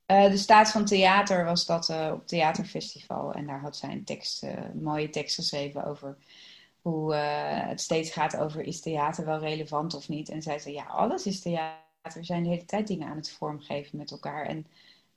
[0.08, 3.34] Uh, de staat van theater was dat uh, op theaterfestival.
[3.34, 6.18] En daar had zij een tekst, een mooie tekst geschreven over
[6.82, 10.30] hoe het steeds gaat over is theater wel relevant of niet.
[10.30, 11.84] En zij zei ja, alles is theater.
[12.14, 14.46] We zijn de hele tijd dingen aan het vormgeven met elkaar.
[14.46, 14.68] En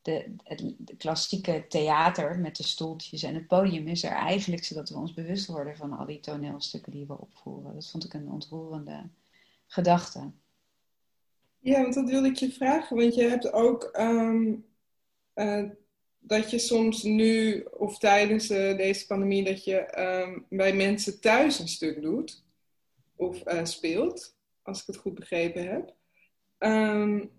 [0.03, 0.65] de, het
[0.99, 5.47] klassieke theater met de stoeltjes en het podium is er eigenlijk zodat we ons bewust
[5.47, 7.75] worden van al die toneelstukken die we opvoeren.
[7.75, 9.09] Dat vond ik een ontroerende
[9.67, 10.31] gedachte.
[11.59, 14.65] Ja, want dat wilde ik je vragen, want je hebt ook um,
[15.39, 15.65] uh,
[16.19, 21.59] dat je soms nu of tijdens uh, deze pandemie dat je um, bij mensen thuis
[21.59, 22.45] een stuk doet
[23.17, 25.95] of uh, speelt, als ik het goed begrepen heb.
[26.59, 27.31] Um,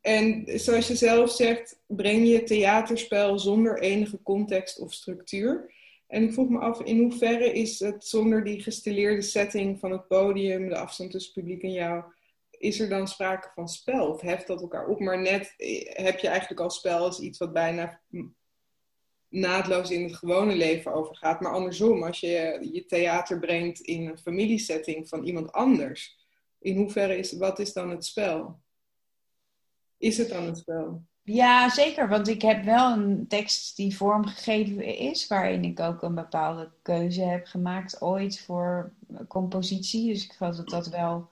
[0.00, 5.74] en zoals je zelf zegt, breng je theaterspel zonder enige context of structuur.
[6.06, 10.08] En ik vroeg me af, in hoeverre is het zonder die gestileerde setting van het
[10.08, 12.04] podium, de afstand tussen publiek en jou,
[12.58, 14.08] is er dan sprake van spel?
[14.08, 15.00] Of heft dat elkaar op?
[15.00, 18.00] Maar net eh, heb je eigenlijk al spel als iets wat bijna
[19.28, 21.40] naadloos in het gewone leven overgaat.
[21.40, 26.16] Maar andersom, als je je theater brengt in een familiesetting van iemand anders,
[26.58, 28.60] in hoeverre is, wat is dan het spel?
[29.98, 31.02] Is het dan het spel?
[31.22, 32.08] Ja, zeker.
[32.08, 37.22] Want ik heb wel een tekst die vormgegeven is, waarin ik ook een bepaalde keuze
[37.22, 38.92] heb gemaakt ooit voor
[39.28, 40.12] compositie.
[40.12, 41.28] Dus ik geloof dat dat wel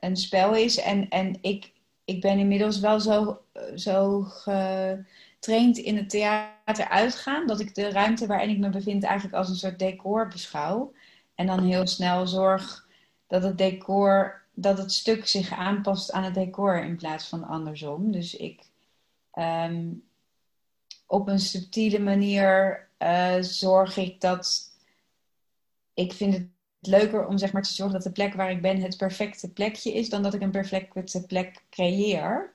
[0.00, 0.78] een spel is.
[0.78, 1.72] En, en ik,
[2.04, 3.42] ik ben inmiddels wel zo,
[3.74, 9.36] zo getraind in het theater uitgaan, dat ik de ruimte waarin ik me bevind eigenlijk
[9.36, 10.92] als een soort decor beschouw.
[11.34, 12.86] En dan heel snel zorg
[13.26, 18.12] dat het decor, dat het stuk zich aanpast aan het decor in plaats van andersom.
[18.12, 18.66] Dus ik
[19.36, 19.92] Ehm,
[21.06, 24.72] op een subtiele manier uh, zorg ik dat.
[25.94, 26.48] Ik vind het
[26.86, 29.92] leuker om zeg maar te zorgen dat de plek waar ik ben het perfecte plekje
[29.92, 32.54] is, dan dat ik een perfecte plek creëer.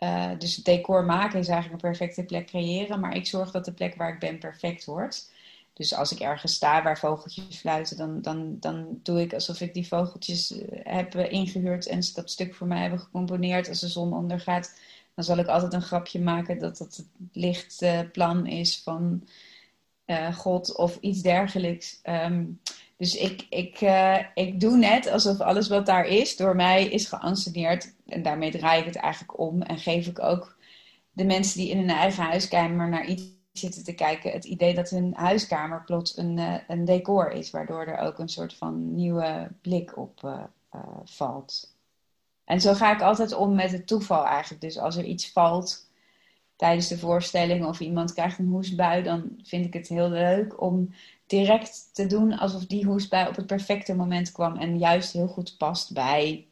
[0.00, 3.72] Uh, dus decor maken is eigenlijk een perfecte plek creëren, maar ik zorg dat de
[3.72, 5.32] plek waar ik ben perfect wordt.
[5.72, 9.74] Dus als ik ergens sta waar vogeltjes fluiten, dan, dan, dan doe ik alsof ik
[9.74, 13.68] die vogeltjes eh, heb ingehuurd en ze dat stuk voor mij hebben gecomponeerd.
[13.68, 14.78] Als de zon ondergaat,
[15.14, 19.28] dan zal ik altijd een grapje maken dat dat het lichtplan is van
[20.06, 21.98] uh, God of iets dergelijks.
[22.02, 22.44] Ehm,
[22.96, 27.06] dus ik, ik, uh, ik doe net alsof alles wat daar is door mij is
[27.06, 27.94] geanceneerd.
[28.06, 30.56] En daarmee draai ik het eigenlijk om en geef ik ook
[31.12, 34.90] de mensen die in hun eigen huiskamer naar iets zitten te kijken, het idee dat
[34.90, 39.48] hun huiskamer plots een, uh, een decor is, waardoor er ook een soort van nieuwe
[39.60, 40.48] blik op
[41.04, 41.74] valt.
[42.44, 44.60] En zo ga ik altijd om met het toeval eigenlijk.
[44.60, 45.88] Dus als er iets valt
[46.56, 50.94] tijdens de voorstelling of iemand krijgt een hoestbui, dan vind ik het heel leuk om
[51.26, 55.56] direct te doen alsof die hoestbui op het perfecte moment kwam en juist heel goed
[55.58, 56.46] past bij.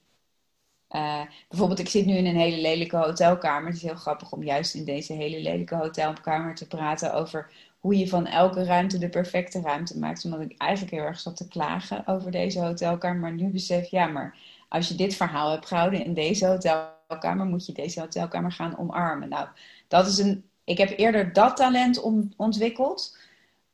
[0.91, 3.67] Uh, bijvoorbeeld, ik zit nu in een hele lelijke hotelkamer.
[3.67, 7.99] Het is heel grappig om juist in deze hele lelijke hotelkamer te praten over hoe
[7.99, 10.25] je van elke ruimte de perfecte ruimte maakt.
[10.25, 13.21] Omdat ik eigenlijk heel erg zat te klagen over deze hotelkamer.
[13.21, 14.37] Maar nu besef, ja, maar
[14.69, 19.29] als je dit verhaal hebt gehouden in deze hotelkamer, moet je deze hotelkamer gaan omarmen.
[19.29, 19.49] Nou,
[19.89, 20.45] dat is een.
[20.65, 23.17] Ik heb eerder dat talent om, ontwikkeld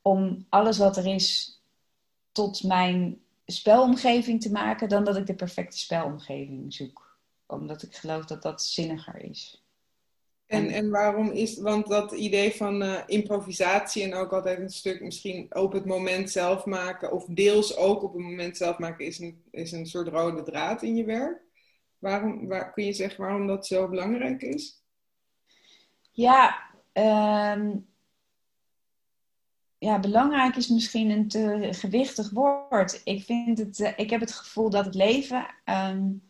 [0.09, 1.61] om alles wat er is
[2.33, 7.19] tot mijn spelomgeving te maken, dan dat ik de perfecte spelomgeving zoek.
[7.47, 9.63] Omdat ik geloof dat dat zinniger is.
[10.47, 15.01] En, en waarom is, want dat idee van uh, improvisatie en ook altijd een stuk
[15.01, 19.19] misschien op het moment zelf maken, of deels ook op het moment zelf maken, is
[19.19, 21.41] een, is een soort rode draad in je werk.
[21.99, 24.83] Waarom, waar, kun je zeggen waarom dat zo belangrijk is?
[26.11, 26.57] Ja,
[26.93, 27.87] um,
[29.79, 33.01] ja, belangrijk is misschien een te gewichtig woord.
[33.05, 36.23] Ik, vind het, uh, ik heb het gevoel dat het leven um,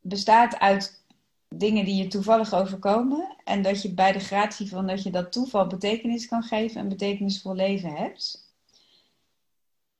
[0.00, 1.02] bestaat uit
[1.48, 3.36] dingen die je toevallig overkomen.
[3.44, 6.88] En dat je bij de gratie van dat je dat toeval betekenis kan geven en
[6.88, 8.52] betekenisvol leven hebt.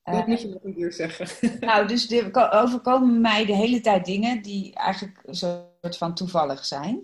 [0.03, 1.29] Dat uh, moet je nog een keer zeggen.
[1.67, 6.65] Nou, dus er overkomen mij de hele tijd dingen die eigenlijk een soort van toevallig
[6.65, 7.01] zijn.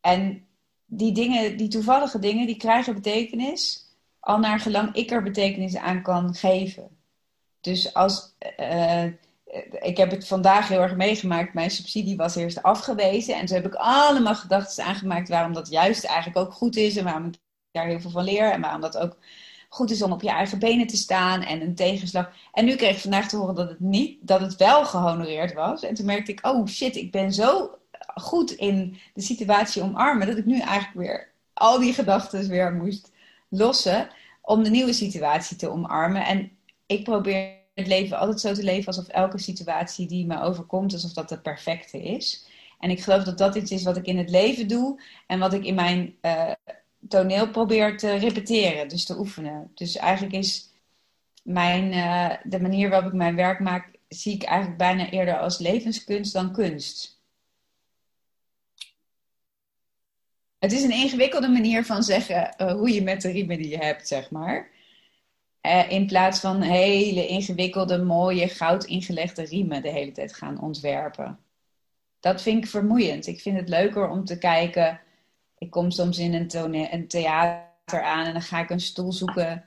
[0.00, 0.46] En
[0.84, 3.83] die dingen, die toevallige dingen, die krijgen betekenis
[4.24, 6.88] al naar gelang ik er betekenis aan kan geven.
[7.60, 9.04] Dus als uh,
[9.80, 11.54] ik heb het vandaag heel erg meegemaakt.
[11.54, 13.34] Mijn subsidie was eerst afgewezen.
[13.34, 16.96] En toen heb ik allemaal gedachten aangemaakt waarom dat juist eigenlijk ook goed is.
[16.96, 17.34] En waarom ik
[17.70, 18.52] daar heel veel van leer.
[18.52, 19.16] En waarom dat ook
[19.68, 21.42] goed is om op je eigen benen te staan.
[21.42, 22.32] En een tegenslag.
[22.52, 25.82] En nu kreeg ik vandaag te horen dat het niet, dat het wel gehonoreerd was.
[25.82, 27.78] En toen merkte ik, oh shit, ik ben zo
[28.14, 30.26] goed in de situatie omarmen.
[30.26, 33.12] Dat ik nu eigenlijk weer al die gedachten weer moest
[33.56, 34.08] lossen.
[34.42, 36.26] Om de nieuwe situatie te omarmen.
[36.26, 36.50] En
[36.86, 41.12] ik probeer het leven altijd zo te leven alsof elke situatie die me overkomt, alsof
[41.12, 42.46] dat het perfecte is.
[42.78, 45.52] En ik geloof dat dat iets is wat ik in het leven doe en wat
[45.52, 46.50] ik in mijn uh,
[47.08, 49.70] toneel probeer te repeteren, dus te oefenen.
[49.74, 50.72] Dus eigenlijk is
[51.42, 55.58] mijn, uh, de manier waarop ik mijn werk maak, zie ik eigenlijk bijna eerder als
[55.58, 57.13] levenskunst dan kunst.
[60.64, 63.76] Het is een ingewikkelde manier van zeggen uh, hoe je met de riemen die je
[63.76, 64.70] hebt, zeg maar.
[65.66, 71.38] Uh, in plaats van hele ingewikkelde, mooie, goud ingelegde riemen de hele tijd gaan ontwerpen.
[72.20, 73.26] Dat vind ik vermoeiend.
[73.26, 75.00] Ik vind het leuker om te kijken.
[75.58, 79.64] Ik kom soms in een, een theater aan en dan ga ik een stoel zoeken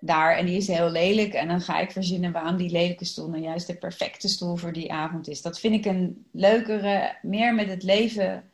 [0.00, 1.34] daar en die is heel lelijk.
[1.34, 4.72] En dan ga ik verzinnen waarom die lelijke stoel nou juist de perfecte stoel voor
[4.72, 5.42] die avond is.
[5.42, 8.50] Dat vind ik een leukere, meer met het leven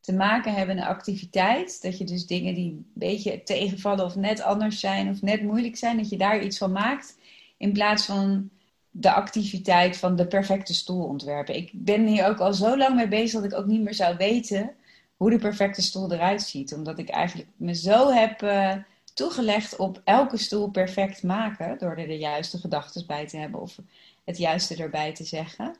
[0.00, 1.82] te maken hebben, een activiteit.
[1.82, 5.76] Dat je dus dingen die een beetje tegenvallen of net anders zijn of net moeilijk
[5.76, 7.18] zijn, dat je daar iets van maakt.
[7.56, 8.50] In plaats van
[8.90, 11.56] de activiteit van de perfecte stoel ontwerpen.
[11.56, 14.16] Ik ben hier ook al zo lang mee bezig dat ik ook niet meer zou
[14.16, 14.74] weten
[15.16, 16.74] hoe de perfecte stoel eruit ziet.
[16.74, 18.74] Omdat ik eigenlijk me zo heb uh,
[19.14, 21.78] toegelegd op elke stoel perfect maken.
[21.78, 23.78] Door er de juiste gedachten bij te hebben of
[24.24, 25.76] het juiste erbij te zeggen.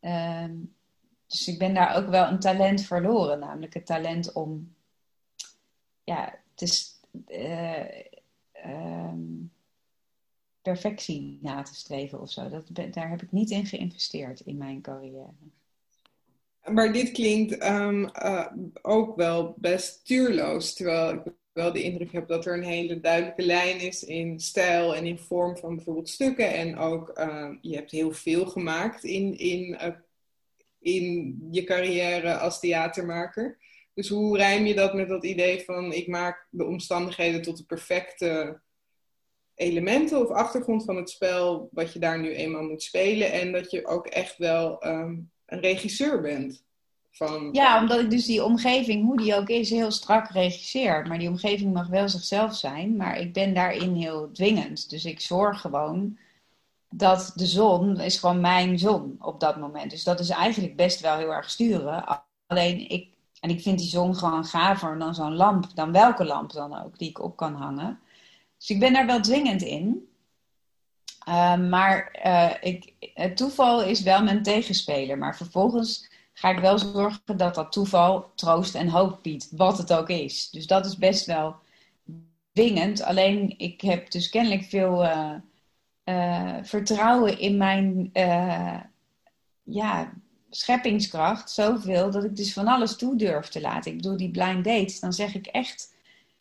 [0.00, 0.52] Ehm,
[1.34, 3.38] dus ik ben daar ook wel een talent verloren.
[3.38, 4.74] Namelijk het talent om
[6.04, 7.84] ja, het is, uh,
[10.62, 12.48] perfectie na te streven of zo.
[12.48, 15.30] Dat, daar heb ik niet in geïnvesteerd in mijn carrière.
[16.64, 18.46] Maar dit klinkt um, uh,
[18.82, 20.74] ook wel best stuurloos.
[20.74, 24.94] Terwijl ik wel de indruk heb dat er een hele duidelijke lijn is in stijl
[24.94, 26.54] en in vorm van bijvoorbeeld stukken.
[26.54, 29.88] En ook, uh, je hebt heel veel gemaakt in, in, uh,
[30.84, 33.58] in je carrière als theatermaker.
[33.94, 37.64] Dus hoe rijm je dat met dat idee van ik maak de omstandigheden tot de
[37.64, 38.60] perfecte
[39.54, 43.32] elementen of achtergrond van het spel wat je daar nu eenmaal moet spelen.
[43.32, 46.62] En dat je ook echt wel um, een regisseur bent.
[47.10, 51.06] Van, ja, omdat ik dus die omgeving, hoe die ook is, heel strak regisseer.
[51.06, 52.96] Maar die omgeving mag wel zichzelf zijn.
[52.96, 54.90] Maar ik ben daarin heel dwingend.
[54.90, 56.18] Dus ik zorg gewoon
[56.96, 59.90] dat de zon is gewoon mijn zon op dat moment.
[59.90, 62.22] Dus dat is eigenlijk best wel heel erg sturen.
[62.46, 63.08] Alleen ik,
[63.40, 66.98] en ik vind die zon gewoon gaver dan zo'n lamp, dan welke lamp dan ook,
[66.98, 68.00] die ik op kan hangen.
[68.58, 70.08] Dus ik ben daar wel dwingend in.
[71.28, 75.18] Uh, maar uh, ik, het toeval is wel mijn tegenspeler.
[75.18, 79.48] Maar vervolgens ga ik wel zorgen dat dat toeval troost en hoop biedt.
[79.50, 80.50] Wat het ook is.
[80.50, 81.56] Dus dat is best wel
[82.52, 83.02] dwingend.
[83.02, 85.34] Alleen ik heb dus kennelijk veel uh,
[86.62, 88.10] vertrouwen in mijn
[89.62, 90.12] ja,
[90.50, 91.50] scheppingskracht.
[91.50, 93.90] Zoveel dat ik dus van alles toe durf te laten.
[93.90, 95.92] Ik bedoel, die blind dates, dan zeg ik echt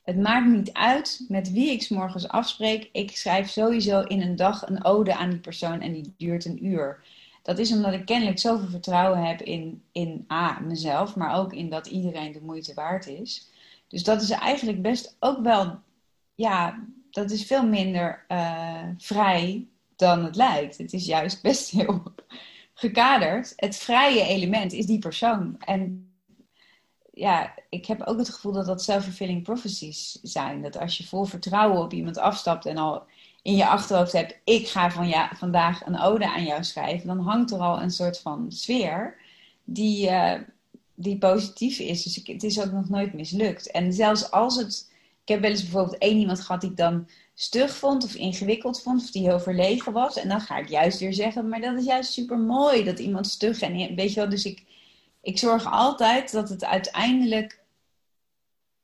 [0.03, 2.89] het maakt niet uit met wie ik morgens afspreek.
[2.91, 6.65] Ik schrijf sowieso in een dag een ode aan die persoon en die duurt een
[6.65, 7.03] uur.
[7.41, 11.69] Dat is omdat ik kennelijk zoveel vertrouwen heb in, in A, mezelf, maar ook in
[11.69, 13.49] dat iedereen de moeite waard is.
[13.87, 15.79] Dus dat is eigenlijk best ook wel,
[16.35, 20.77] ja, dat is veel minder uh, vrij dan het lijkt.
[20.77, 22.03] Het is juist best heel
[22.73, 23.53] gekaderd.
[23.55, 25.55] Het vrije element is die persoon.
[25.59, 26.11] En
[27.13, 30.61] ja, ik heb ook het gevoel dat dat self-fulfilling prophecies zijn.
[30.61, 33.03] Dat als je vol vertrouwen op iemand afstapt en al
[33.41, 37.19] in je achterhoofd hebt: ik ga van ja, vandaag een ode aan jou schrijven, dan
[37.19, 39.17] hangt er al een soort van sfeer
[39.63, 40.33] die, uh,
[40.95, 42.03] die positief is.
[42.03, 43.71] Dus ik, het is ook nog nooit mislukt.
[43.71, 44.91] En zelfs als het.
[45.25, 48.81] Ik heb wel eens bijvoorbeeld één iemand gehad die ik dan stug vond of ingewikkeld
[48.81, 50.17] vond of die heel verlegen was.
[50.17, 53.27] En dan ga ik juist weer zeggen: maar dat is juist super mooi dat iemand
[53.27, 54.29] stug en weet je wel.
[54.29, 54.63] Dus ik
[55.23, 57.61] ik zorg altijd dat het uiteindelijk.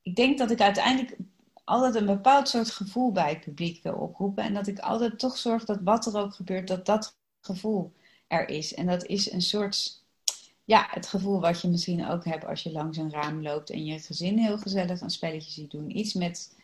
[0.02, 1.16] Ik denk dat ik uiteindelijk
[1.64, 4.44] altijd een bepaald soort gevoel bij het publiek wil oproepen.
[4.44, 7.92] En dat ik altijd toch zorg dat wat er ook gebeurt, dat dat gevoel
[8.26, 8.74] er is.
[8.74, 9.99] En dat is een soort.
[10.70, 13.84] Ja, het gevoel wat je misschien ook hebt als je langs een raam loopt en
[13.84, 15.96] je gezin heel gezellig een spelletje ziet doen.
[15.96, 16.56] Iets met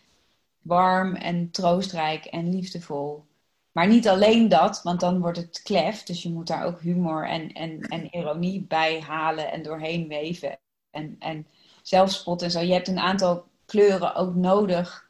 [0.62, 3.24] warm en troostrijk en liefdevol.
[3.72, 6.02] Maar niet alleen dat, want dan wordt het klef.
[6.02, 10.58] Dus je moet daar ook humor en, en, en ironie bij halen en doorheen weven.
[10.90, 11.46] En, en
[11.82, 12.60] zelfspot en zo.
[12.60, 15.08] Je hebt een aantal kleuren ook nodig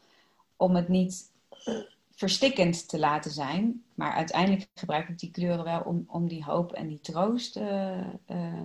[0.56, 1.32] om het niet
[2.10, 3.84] verstikkend te laten zijn.
[3.94, 8.06] Maar uiteindelijk gebruik ik die kleuren wel om, om die hoop en die troost uh,
[8.28, 8.62] uh,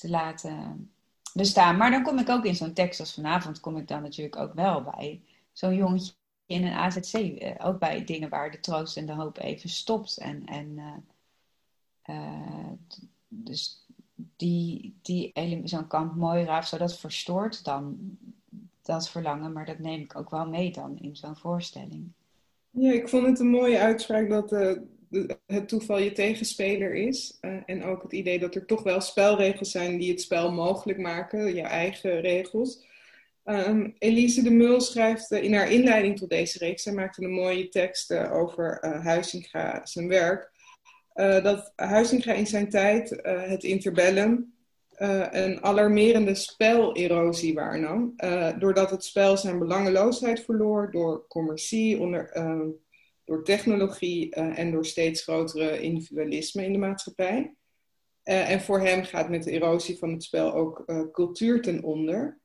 [0.00, 0.90] te laten
[1.34, 1.76] bestaan.
[1.76, 4.54] Maar dan kom ik ook in zo'n tekst als vanavond, kom ik dan natuurlijk ook
[4.54, 5.22] wel bij.
[5.52, 6.12] Zo'n jongetje
[6.46, 10.18] in een AZC eh, ook bij dingen waar de troost en de hoop even stopt.
[10.18, 12.72] En, en uh, uh,
[13.28, 13.86] dus
[14.36, 15.32] die, die
[15.64, 17.98] zo'n kamp mooi raaf, zo dat verstoort dan
[18.82, 22.12] dat verlangen, maar dat neem ik ook wel mee dan in zo'n voorstelling.
[22.70, 24.50] Ja, ik vond het een mooie uitspraak dat
[25.46, 27.38] het toeval je tegenspeler is.
[27.66, 31.54] en ook het idee dat er toch wel spelregels zijn die het spel mogelijk maken,
[31.54, 32.88] je eigen regels.
[33.44, 37.30] Um, Elise de Mul schrijft uh, in haar inleiding tot deze reeks, zij maakte een
[37.30, 40.50] mooie tekst uh, over Huizinga zijn werk,
[41.42, 44.54] dat Huizinga in zijn tijd het interbellum
[45.30, 48.14] een alarmerende spelerosie waarnam,
[48.58, 52.68] doordat het spel zijn belangeloosheid verloor door commercie, onder, ehm,
[53.30, 57.54] door technologie en door steeds grotere individualisme in de maatschappij.
[58.22, 62.40] en voor hem gaat met de erosie van het spel ook cultuur ten onder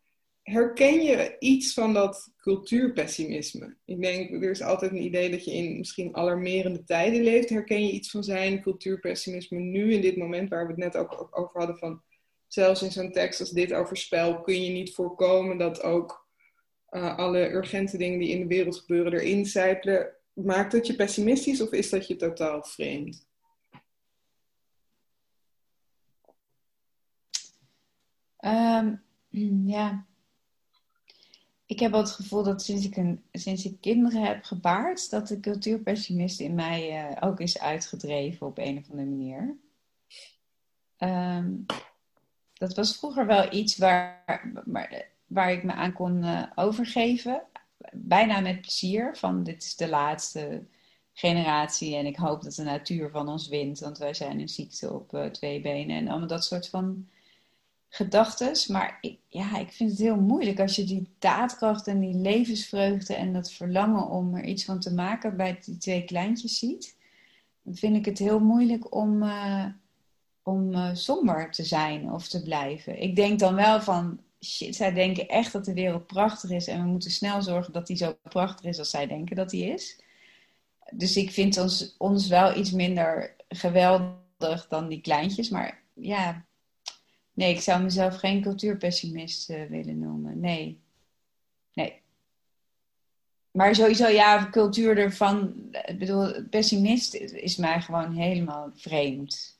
[0.46, 3.78] herken je iets van dat cultuurpessimisme?
[3.86, 7.50] Ik denk, er is altijd een idee dat je in misschien alarmerende tijden leeft.
[7.50, 11.28] Herken je iets van zijn cultuurpessimisme nu, in dit moment waar we het net ook
[11.32, 12.02] over hadden van
[12.48, 16.28] zelfs in zo'n tekst als dit over spel kun je niet voorkomen dat ook
[16.90, 20.16] alle urgente dingen die in de wereld gebeuren erin zijpelen.
[20.36, 23.28] Maakt dat je pessimistisch of is dat je totaal vreemd?
[28.40, 29.04] Um,
[29.76, 30.06] ja,
[31.66, 35.28] ik heb wel het gevoel dat sinds ik, een, sinds ik kinderen heb gebaard, dat
[35.28, 39.58] de cultuurpessimist in mij uh, ook is uitgedreven op een of andere manier.
[40.98, 41.66] Um,
[42.54, 47.44] dat was vroeger wel iets waar, waar, waar ik me aan kon uh, overgeven.
[47.96, 49.16] Bijna met plezier.
[49.18, 50.64] Van dit is de laatste
[51.14, 53.80] generatie en ik hoop dat de natuur van ons wint.
[53.80, 55.98] Want wij zijn een ziekte op uh, twee benen.
[55.98, 57.08] En allemaal dat soort van
[57.90, 58.68] gedachtes.
[58.68, 63.16] Maar ik, ja, ik vind het heel moeilijk als je die daadkracht en die levensvreugde
[63.16, 66.98] en dat verlangen om er iets van te maken bij die twee kleintjes ziet.
[67.62, 69.66] Dan vind ik het heel moeilijk om, uh,
[70.44, 73.02] om uh, somber te zijn of te blijven.
[73.02, 74.20] Ik denk dan wel van,
[74.70, 77.98] zij denken echt dat de wereld prachtig is en we moeten snel zorgen dat die
[77.98, 80.00] zo prachtig is als zij denken dat die is.
[80.92, 85.50] Dus ik vind ons, ons wel iets minder geweldig dan die kleintjes.
[85.50, 86.46] Maar ja,
[87.36, 90.40] Nee, ik zou mezelf geen cultuurpessimist uh, willen noemen.
[90.40, 90.80] Nee.
[91.74, 92.02] Nee.
[93.52, 95.54] Maar sowieso, ja, cultuur ervan.
[95.86, 99.60] Ik bedoel, pessimist is mij gewoon helemaal vreemd.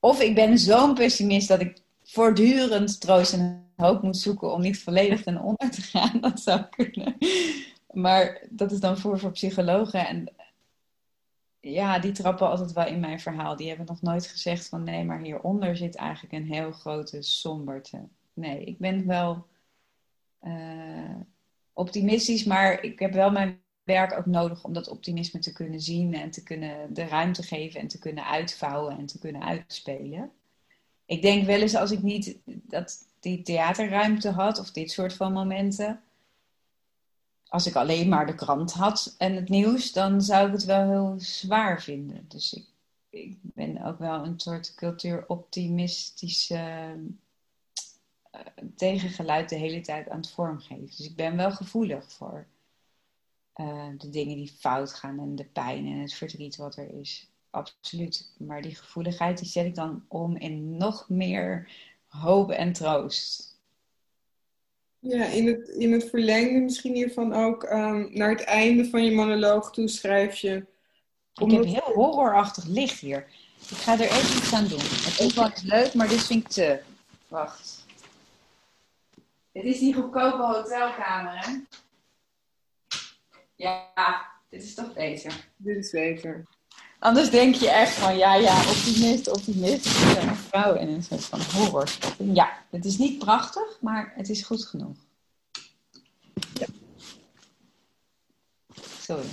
[0.00, 4.82] Of ik ben zo'n pessimist dat ik voortdurend troost en hoop moet zoeken om niet
[4.82, 6.20] volledig ten onder te gaan.
[6.30, 7.16] Dat zou kunnen.
[7.92, 10.06] Maar dat is dan voor, voor psychologen.
[10.06, 10.34] En
[11.60, 13.56] ja, die trappen altijd wel in mijn verhaal.
[13.56, 18.08] Die hebben nog nooit gezegd van nee, maar hieronder zit eigenlijk een heel grote somberte.
[18.32, 19.46] Nee, ik ben wel
[20.42, 21.20] uh,
[21.72, 26.14] optimistisch, maar ik heb wel mijn werk ook nodig om dat optimisme te kunnen zien
[26.14, 30.30] en te kunnen de ruimte geven en te kunnen uitvouwen en te kunnen uitspelen.
[31.06, 35.32] Ik denk wel eens als ik niet dat die theaterruimte had of dit soort van
[35.32, 36.02] momenten,
[37.48, 40.88] als ik alleen maar de krant had en het nieuws, dan zou ik het wel
[40.88, 42.24] heel zwaar vinden.
[42.28, 42.66] Dus ik,
[43.10, 46.94] ik ben ook wel een soort cultuuroptimistische
[48.34, 48.40] uh,
[48.76, 50.86] tegengeluid de hele tijd aan het vormgeven.
[50.86, 52.46] Dus ik ben wel gevoelig voor
[53.56, 57.30] uh, de dingen die fout gaan en de pijn en het verdriet wat er is.
[57.50, 58.32] Absoluut.
[58.38, 61.68] Maar die gevoeligheid die zet ik dan om in nog meer
[62.20, 63.58] hoop en troost.
[64.98, 69.12] Ja, in het, in het verlengde misschien hiervan ook um, naar het einde van je
[69.12, 70.66] monoloog toe schrijf je.
[71.34, 73.26] Ik heb heel horrorachtig licht hier.
[73.70, 74.78] Ik ga er even iets aan doen.
[74.78, 76.80] Het is wel leuk, maar dit vind ik te.
[77.28, 77.84] Wacht.
[79.52, 81.52] Dit is die goedkope hotelkamer, hè?
[83.56, 85.48] Ja, dit is toch beter.
[85.56, 86.44] Dit is beter.
[86.98, 89.86] Anders denk je echt van, ja, ja, optimist, optimist.
[89.86, 91.90] Ik ben een vrouw in een soort van horror.
[92.18, 94.96] Ja, het is niet prachtig, maar het is goed genoeg.
[96.54, 96.66] Ja.
[99.00, 99.26] Sorry.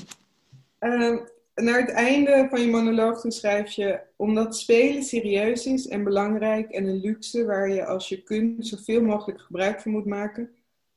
[0.80, 1.20] Uh,
[1.56, 4.02] naar het einde van je monoloog toe schrijf je...
[4.16, 7.46] Omdat spelen serieus is en belangrijk en een luxe...
[7.46, 10.50] waar je als je kunt zoveel mogelijk gebruik van moet maken...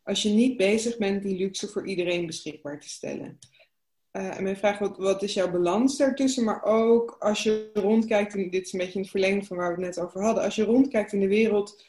[0.03, 3.39] als je niet bezig bent die luxe voor iedereen beschikbaar te stellen...
[4.17, 6.45] Uh, en mijn vraag, wat, wat is jouw balans daartussen?
[6.45, 9.77] Maar ook als je rondkijkt, en dit is een beetje in het verlengde van waar
[9.77, 10.45] we het net over hadden.
[10.45, 11.85] Als je rondkijkt in de wereld,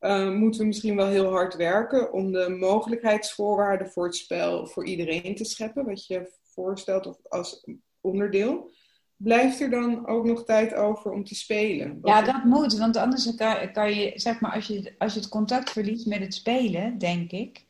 [0.00, 4.86] uh, moeten we misschien wel heel hard werken om de mogelijkheidsvoorwaarden voor het spel voor
[4.86, 5.84] iedereen te scheppen.
[5.84, 7.66] Wat je voorstelt of als
[8.00, 8.70] onderdeel.
[9.16, 11.98] Blijft er dan ook nog tijd over om te spelen?
[12.02, 12.78] ja, dat moet.
[12.78, 16.20] Want anders kan, kan je, zeg maar, als je, als je het contact verliest met
[16.20, 17.64] het spelen, denk ik,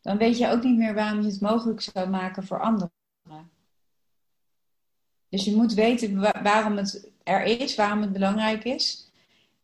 [0.00, 2.96] dan weet je ook niet meer waarom je het mogelijk zou maken voor anderen.
[5.28, 9.10] Dus je moet weten waarom het er is, waarom het belangrijk is.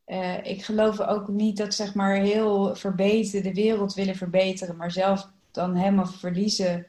[0.06, 4.90] Uh, ik geloof ook niet dat zeg maar heel verbeteren, de wereld willen verbeteren, maar
[4.90, 6.86] zelf dan helemaal verliezen.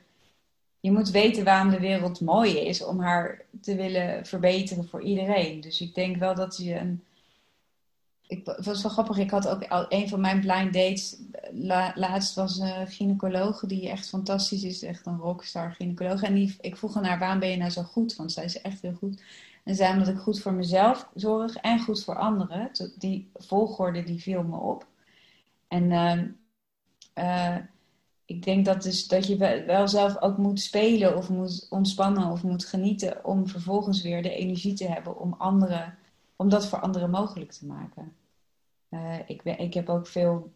[0.80, 5.61] Je moet weten waarom de wereld mooi is om haar te willen verbeteren voor iedereen.
[5.61, 7.03] Dus ik denk wel dat je een
[8.28, 9.17] ik, het was wel grappig.
[9.17, 11.17] Ik had ook een van mijn blind dates.
[11.95, 14.82] Laatst was een gynaecoloog die echt fantastisch is.
[14.82, 16.22] Echt een rockstar gynaecoloog.
[16.22, 18.16] En die, ik vroeg haar waarom ben je nou zo goed?
[18.16, 19.24] Want zij is echt heel goed.
[19.64, 22.72] En zei omdat ik goed voor mezelf zorg en goed voor anderen.
[22.97, 24.88] Die volgorde die viel me op.
[25.68, 25.91] En
[27.16, 27.56] uh,
[28.26, 32.43] ik denk dat, dus, dat je wel zelf ook moet spelen of moet ontspannen of
[32.43, 33.26] moet genieten.
[33.26, 35.97] Om vervolgens weer de energie te hebben om anderen
[36.36, 38.16] om dat voor anderen mogelijk te maken.
[38.89, 40.51] Uh, ik, ik heb ook veel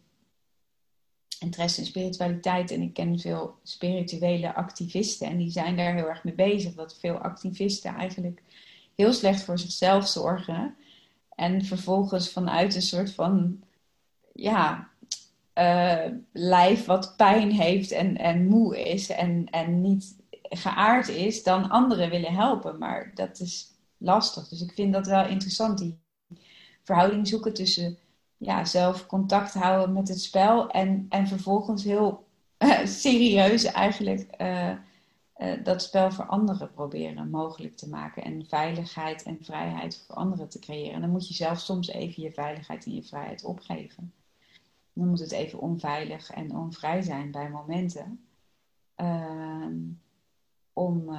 [1.40, 6.24] interesse in spiritualiteit en ik ken veel spirituele activisten en die zijn daar heel erg
[6.24, 6.74] mee bezig.
[6.74, 8.42] Dat veel activisten eigenlijk
[8.94, 10.76] heel slecht voor zichzelf zorgen
[11.34, 13.62] en vervolgens vanuit een soort van
[14.32, 14.90] ja,
[15.54, 21.68] uh, lijf wat pijn heeft en, en moe is en, en niet geaard is, dan
[21.68, 22.78] anderen willen helpen.
[22.78, 24.48] Maar dat is lastig.
[24.48, 25.98] Dus ik vind dat wel interessant, die
[26.82, 27.98] verhouding zoeken tussen
[28.40, 32.26] ja, zelf contact houden met het spel en, en vervolgens heel
[32.58, 34.74] uh, serieus eigenlijk uh,
[35.62, 38.24] dat spel voor anderen proberen mogelijk te maken.
[38.24, 40.94] En veiligheid en vrijheid voor anderen te creëren.
[40.94, 44.12] En dan moet je zelf soms even je veiligheid en je vrijheid opgeven.
[44.92, 48.24] Dan moet het even onveilig en onvrij zijn bij momenten.
[48.94, 49.76] Ehm,
[50.72, 51.10] om,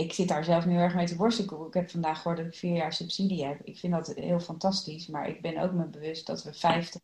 [0.00, 1.66] ik zit daar zelf nu erg mee te worstelen.
[1.66, 3.60] Ik heb vandaag gehoord dat ik vier jaar subsidie heb.
[3.64, 5.06] Ik vind dat heel fantastisch.
[5.06, 7.00] Maar ik ben ook me bewust dat we 50,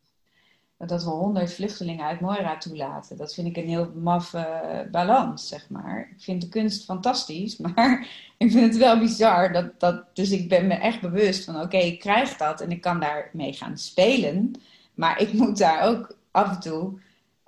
[0.77, 3.17] dat we 100 vluchtelingen uit Moira toelaten.
[3.17, 6.09] Dat vind ik een heel maffe balans, zeg maar.
[6.15, 9.53] Ik vind de kunst fantastisch, maar ik vind het wel bizar.
[9.53, 12.81] Dat, dat, dus ik ben me echt bewust van, oké, ik krijg dat en ik
[12.81, 14.51] kan daarmee gaan spelen.
[14.93, 16.99] Maar ik moet daar ook af en toe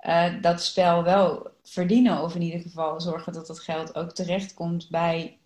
[0.06, 2.22] uh, dat spel wel verdienen.
[2.22, 5.38] Of in ieder geval zorgen dat dat geld ook terechtkomt bij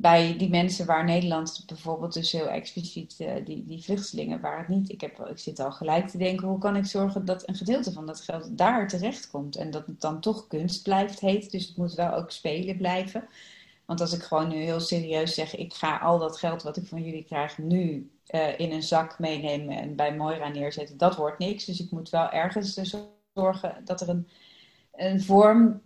[0.00, 4.68] bij die mensen waar Nederland bijvoorbeeld dus heel expliciet, uh, die, die vluchtelingen, waar het
[4.68, 4.90] niet.
[4.90, 7.92] Ik, heb, ik zit al gelijk te denken, hoe kan ik zorgen dat een gedeelte
[7.92, 9.56] van dat geld daar terecht komt?
[9.56, 11.50] En dat het dan toch kunst blijft heet.
[11.50, 13.28] Dus het moet wel ook spelen blijven.
[13.86, 16.86] Want als ik gewoon nu heel serieus zeg, ik ga al dat geld wat ik
[16.86, 21.38] van jullie krijg nu uh, in een zak meenemen en bij Moira neerzetten, dat wordt
[21.38, 21.64] niks.
[21.64, 22.94] Dus ik moet wel ergens dus
[23.34, 24.28] zorgen dat er een,
[24.94, 25.82] een vorm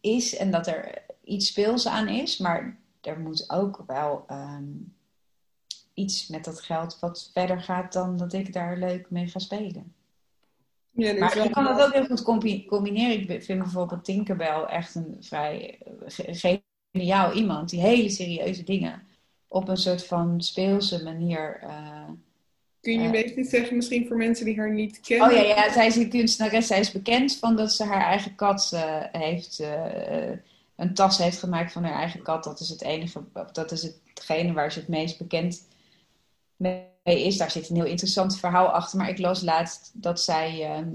[0.00, 2.38] is en dat er iets speels aan is.
[2.38, 4.64] Maar er moet ook wel ehm,
[5.94, 9.94] iets met dat geld wat verder gaat dan dat ik daar leuk mee ga spelen.
[10.90, 12.22] Ja, maar ik kan dat ook heel goed
[12.66, 13.30] combineren.
[13.30, 15.78] Ik vind bijvoorbeeld Tinkerbell echt een vrij
[16.26, 16.56] eh,
[16.92, 19.02] geniaal iemand die hele serieuze dingen
[19.48, 21.60] op een soort van speelse manier.
[21.62, 22.08] Uh,
[22.80, 25.28] Kun je een uh, beetje zeggen, misschien voor mensen die haar niet kennen?
[25.28, 26.66] Oh ja, ja zij is een kunstenares.
[26.66, 29.62] Zij is bekend van dat ze haar eigen kat uh, heeft
[30.82, 32.44] een tas heeft gemaakt van haar eigen kat.
[32.44, 33.20] Dat is het enige,
[33.52, 35.62] dat is hetgene waar ze het meest bekend
[36.56, 37.36] mee is.
[37.36, 38.98] Daar zit een heel interessant verhaal achter.
[38.98, 40.86] Maar ik las laatst dat zij uh,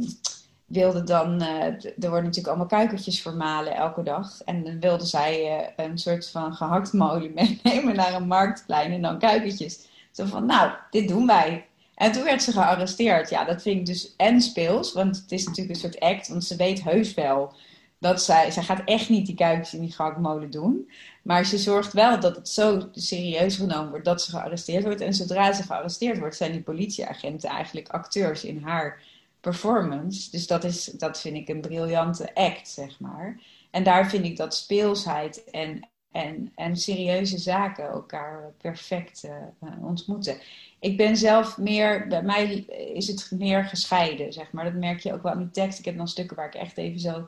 [0.66, 4.42] wilde dan, uh, er worden natuurlijk allemaal kuikentjes vermalen elke dag.
[4.42, 7.34] En dan wilde zij uh, een soort van gehaktmolen
[7.64, 9.88] meenemen naar een marktplein en dan kuikentjes.
[10.12, 11.66] Zo van, nou, dit doen wij.
[11.96, 13.30] En toen werd ze gearresteerd.
[13.30, 16.44] Ja, dat vind ik dus en speels, want het is natuurlijk een soort act, want
[16.44, 17.54] ze weet heus wel
[18.00, 20.92] dat zij, zij gaat echt niet die kuikens in die gehaktmolen doen.
[21.22, 25.02] Maar ze zorgt wel dat het zo serieus genomen wordt dat ze gearresteerd wordt.
[25.02, 29.04] En zodra ze gearresteerd wordt, zijn die politieagenten eigenlijk acteurs in haar
[29.40, 30.32] performance.
[30.32, 33.40] Dus dat, is, dat vind ik een briljante act, zeg maar.
[33.72, 40.38] En daar vind ik dat speelsheid en, en, en serieuze zaken elkaar perfect uh, ontmoeten.
[40.80, 42.54] Ik ben zelf meer, bij mij
[42.94, 44.64] is het meer gescheiden, zeg maar.
[44.64, 45.80] Dat merk je ook wel aan die tekst.
[45.80, 47.28] Ik heb dan stukken waar ik echt even zo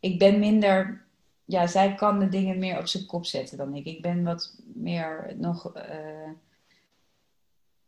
[0.00, 1.04] ik ben minder,
[1.44, 3.84] ja, zij kan de dingen meer op zijn kop zetten dan ik.
[3.84, 6.30] Ik ben wat meer nog, uh,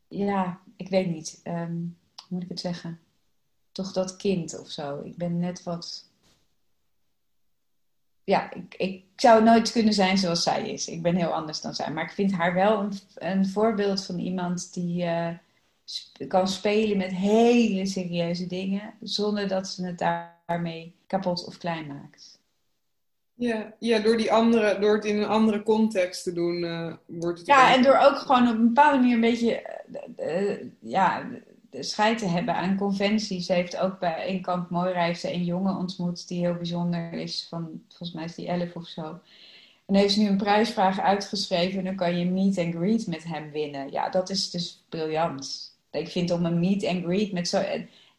[0.08, 3.00] ja, ik weet niet, um, hoe moet ik het zeggen?
[3.72, 5.00] Toch dat kind of zo.
[5.04, 6.10] Ik ben net wat,
[8.24, 10.88] ja, ik, ik zou nooit kunnen zijn zoals zij is.
[10.88, 11.92] Ik ben heel anders dan zij.
[11.92, 15.30] Maar ik vind haar wel een, voorbeeld van iemand die uh,
[16.28, 20.02] kan spelen met hele serieuze dingen, zonder dat ze het
[20.50, 22.38] daarmee kapot of klein maakt.
[23.34, 27.38] Ja, ja door, die andere, door het in een andere context te doen, uh, wordt
[27.38, 27.46] het.
[27.46, 29.82] Ja, en door ook gewoon op een bepaalde manier een beetje
[30.18, 31.28] uh, ja,
[31.70, 33.46] de scheid te hebben aan conventies.
[33.46, 37.12] Ze heeft ook bij in Kamp Moira heeft ze een jongen ontmoet die heel bijzonder
[37.12, 39.20] is, van volgens mij is die elf of zo.
[39.86, 43.24] En heeft ze nu een prijsvraag uitgeschreven en dan kan je meet and greet met
[43.24, 43.92] hem winnen.
[43.92, 45.74] Ja, dat is dus briljant.
[45.90, 47.58] Ik vind om een meet and greet met zo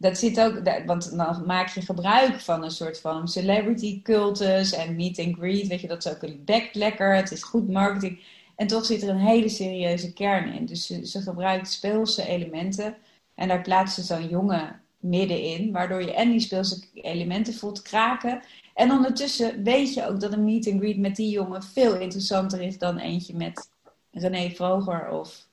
[0.02, 4.96] dat zit ook, want dan maak je gebruik van een soort van celebrity cultus en
[4.96, 5.68] meet and greet.
[5.68, 8.20] Weet je, dat is ook een bekt lekker, het is goed marketing.
[8.56, 10.66] En toch zit er een hele serieuze kern in.
[10.66, 12.96] Dus ze, gebruikt speelse elementen
[13.36, 18.42] en daar plaatst ze zo'n jongen middenin, waardoor je en die speelse elementen voelt kraken.
[18.74, 22.62] En ondertussen weet je ook dat een meet and greet met die jongen veel interessanter
[22.62, 23.70] is dan eentje met
[24.12, 25.50] René Vroger of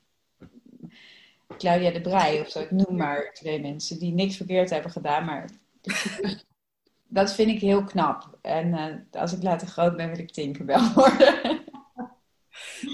[1.57, 2.61] Claudia de Brij of zo.
[2.61, 5.25] Ik noem maar twee mensen die niks verkeerd hebben gedaan.
[5.25, 5.51] Maar
[7.09, 8.39] dat vind ik heel knap.
[8.43, 11.67] En uh, als ik later groot ben, wil ik Tinkerbell worden.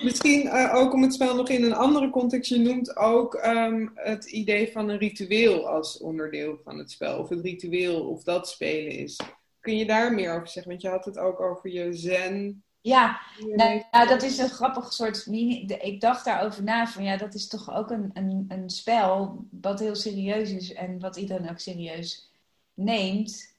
[0.03, 2.51] Misschien uh, ook om het spel nog in een andere context.
[2.51, 7.19] Je noemt ook um, het idee van een ritueel als onderdeel van het spel.
[7.19, 9.21] Of het ritueel, of dat spelen is.
[9.61, 10.71] Kun je daar meer over zeggen?
[10.71, 13.21] Want je had het ook over je zen Ja,
[13.55, 15.27] nou, nou, dat is een grappig soort.
[15.27, 19.81] Ik dacht daarover na van ja, dat is toch ook een, een, een spel wat
[19.81, 22.31] heel serieus is en wat iedereen ook serieus
[22.75, 23.57] neemt.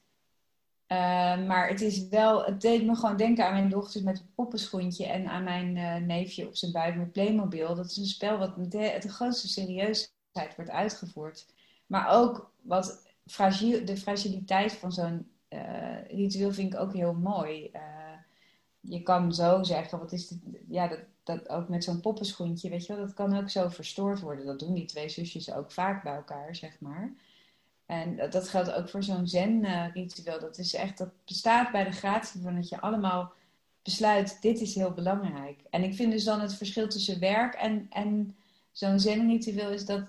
[0.88, 4.34] Uh, maar het is wel, het deed me gewoon denken aan mijn dochters met een
[4.34, 7.74] poppenschoentje en aan mijn uh, neefje op zijn buik met Playmobil.
[7.74, 11.46] Dat is een spel wat met de, de grootste serieusheid wordt uitgevoerd.
[11.86, 17.70] Maar ook wat fragiel, de fragiliteit van zo'n uh, ritueel vind ik ook heel mooi.
[18.88, 20.38] Je kan zo zeggen, wat is dit?
[20.68, 24.20] Ja, dat, dat ook met zo'n poppenschoentje, weet je wel, dat kan ook zo verstoord
[24.20, 24.46] worden.
[24.46, 27.12] Dat doen die twee zusjes ook vaak bij elkaar, zeg maar.
[27.86, 30.40] En dat geldt ook voor zo'n zen-ritueel.
[30.40, 33.32] Dat is echt, dat bestaat bij de gratie van dat je allemaal
[33.82, 35.60] besluit, dit is heel belangrijk.
[35.70, 38.36] En ik vind dus dan het verschil tussen werk en, en
[38.72, 40.04] zo'n zen-ritueel is dat,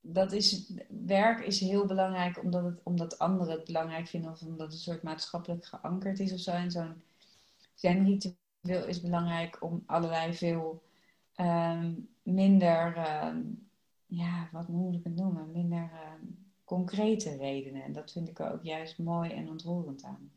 [0.00, 0.72] dat is,
[1.06, 4.78] werk is heel belangrijk omdat, het, omdat anderen het belangrijk vinden of omdat het een
[4.78, 6.50] soort maatschappelijk geankerd is of zo.
[6.50, 7.02] En zo'n
[7.74, 10.82] zen-ritueel is belangrijk om allerlei veel
[11.36, 12.96] um, minder...
[13.26, 13.68] Um,
[14.10, 16.28] ja, wat moet het noemen, minder uh,
[16.64, 17.82] concrete redenen.
[17.82, 20.32] En dat vind ik er ook juist mooi en ontroerend aan.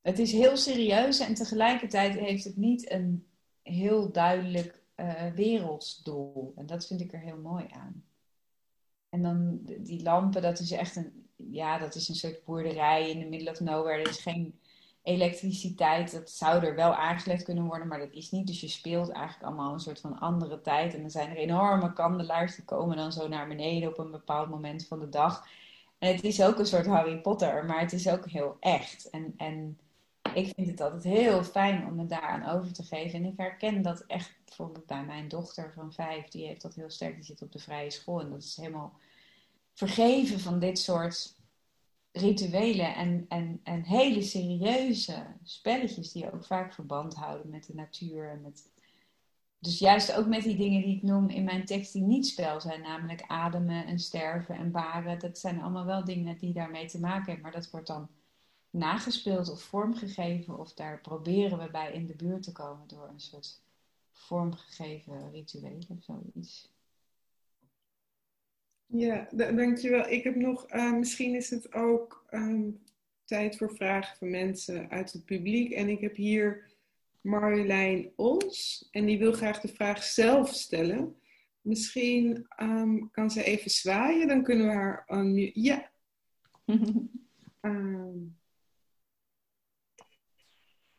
[0.00, 3.26] Het is heel serieus en tegelijkertijd heeft het niet een
[3.62, 6.52] heel duidelijk uh, wereldsdoel.
[6.56, 8.04] En dat vind ik er heel mooi aan.
[9.08, 13.18] En dan die lampen, dat is echt een, ja, dat is een soort boerderij in
[13.18, 14.00] de middle of nowhere.
[14.00, 14.58] Er is geen
[15.02, 18.46] elektriciteit, dat zou er wel aangelegd kunnen worden, maar dat is niet.
[18.46, 20.94] Dus je speelt eigenlijk allemaal een soort van andere tijd.
[20.94, 24.48] En dan zijn er enorme kandelaars die komen dan zo naar beneden op een bepaald
[24.48, 25.46] moment van de dag.
[25.98, 29.10] En het is ook een soort Harry Potter, maar het is ook heel echt.
[29.10, 29.78] En, en
[30.36, 33.18] ik vind het altijd heel fijn om me daaraan over te geven.
[33.18, 36.90] En ik herken dat echt bijvoorbeeld bij mijn dochter van vijf, die heeft dat heel
[36.90, 38.20] sterk, die zit op de vrije school.
[38.20, 38.92] En dat is helemaal
[39.74, 41.36] vergeven van dit soort
[42.12, 48.30] rituelen en, en, en hele serieuze spelletjes die ook vaak verband houden met de natuur.
[48.30, 48.70] En met,
[49.58, 52.60] dus juist ook met die dingen die ik noem in mijn tekst die niet spel
[52.60, 55.18] zijn, namelijk ademen en sterven en baren.
[55.18, 58.08] Dat zijn allemaal wel dingen die daarmee te maken hebben, maar dat wordt dan
[58.74, 63.20] nagespeeld of vormgegeven of daar proberen we bij in de buurt te komen door een
[63.20, 63.62] soort
[64.12, 66.72] vormgegeven ritueel of zoiets.
[68.86, 70.08] Ja, dankjewel.
[70.08, 72.82] Ik heb nog, uh, misschien is het ook um,
[73.24, 75.72] tijd voor vragen van mensen uit het publiek.
[75.72, 76.70] En ik heb hier
[77.20, 81.16] Marjolein Ons en die wil graag de vraag zelf stellen.
[81.60, 85.50] Misschien um, kan ze even zwaaien, dan kunnen we haar nu.
[85.54, 85.90] Ja.
[87.60, 88.36] um,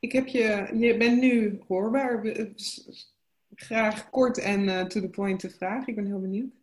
[0.06, 2.36] ik heb je, je bent nu hoorbaar.
[3.56, 5.88] Graag kort en uh, to the point de vraag.
[5.88, 6.54] Ik ben heel benieuwd.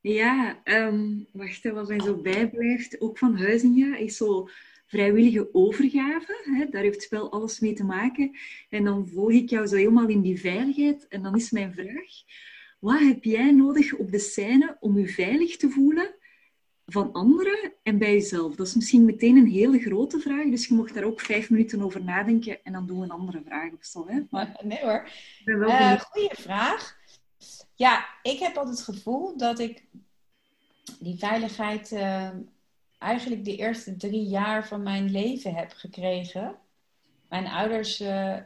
[0.00, 4.48] Ja, um, wacht, wat mij zo bijblijft, ook van Huizinga, is zo
[4.86, 6.42] vrijwillige overgave.
[6.44, 6.66] Hè?
[6.70, 8.36] Daar heeft wel alles mee te maken.
[8.68, 11.08] En dan volg ik jou zo helemaal in die veiligheid.
[11.08, 12.12] En dan is mijn vraag,
[12.80, 16.14] wat heb jij nodig op de scène om je veilig te voelen
[16.86, 18.54] van anderen en bij jezelf?
[18.54, 21.82] Dat is misschien meteen een hele grote vraag, dus je mocht daar ook vijf minuten
[21.82, 24.06] over nadenken en dan doen we een andere vraag of zo.
[24.08, 24.20] Hè?
[24.30, 25.08] Maar, nee hoor.
[25.44, 26.96] Uh, goeie vraag.
[27.74, 29.84] Ja, ik heb altijd het gevoel dat ik
[31.00, 32.30] die veiligheid uh,
[32.98, 36.56] eigenlijk de eerste drie jaar van mijn leven heb gekregen.
[37.28, 38.36] Mijn ouders uh,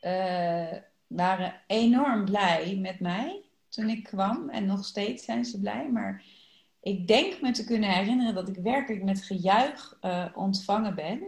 [0.00, 0.72] uh,
[1.06, 4.48] waren enorm blij met mij toen ik kwam.
[4.48, 5.88] En nog steeds zijn ze blij.
[5.90, 6.24] Maar
[6.84, 9.98] ik denk me te kunnen herinneren dat ik werkelijk met gejuich
[10.34, 11.22] ontvangen ben.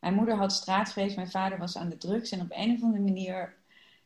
[0.00, 2.30] Mijn moeder had straatvrees, mijn vader was aan de drugs.
[2.30, 3.58] En op een of andere manier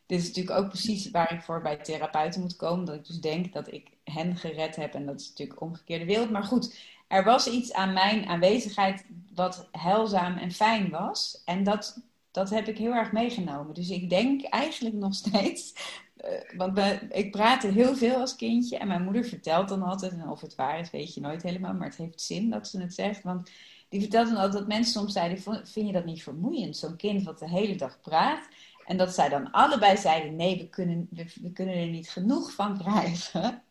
[0.06, 2.84] dit is natuurlijk ook precies waar ik voor bij therapeuten moet komen.
[2.84, 4.94] Dat ik dus denk dat ik hen gered heb.
[4.94, 6.30] En dat is natuurlijk omgekeerde wereld.
[6.30, 6.78] Maar goed,
[7.08, 11.42] er was iets aan mijn aanwezigheid wat heilzaam en fijn was.
[11.44, 13.74] En dat, dat heb ik heel erg meegenomen.
[13.74, 15.74] Dus ik denk eigenlijk nog steeds.
[16.16, 16.78] Uh, want
[17.10, 18.78] ik praatte heel veel als kindje.
[18.78, 20.12] En mijn moeder vertelt dan altijd.
[20.28, 21.74] Of het waar is, weet je nooit helemaal.
[21.74, 23.22] Maar het heeft zin dat ze het zegt.
[23.22, 23.50] Want
[23.88, 26.76] die vertelt dan altijd dat mensen soms zeiden: Vind je dat niet vermoeiend?
[26.76, 28.48] Zo'n kind wat de hele dag praat.
[28.84, 32.78] En dat zij dan allebei zeiden: nee, we kunnen, we, kunnen er niet genoeg van
[32.78, 33.42] krijgen.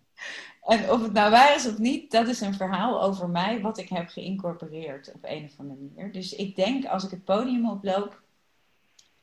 [0.64, 3.78] En of het nou waar is of niet, dat is een verhaal over mij wat
[3.78, 6.12] ik heb geïncorporeerd op een of andere manier.
[6.12, 8.23] Dus ik denk als ik het podium oploop: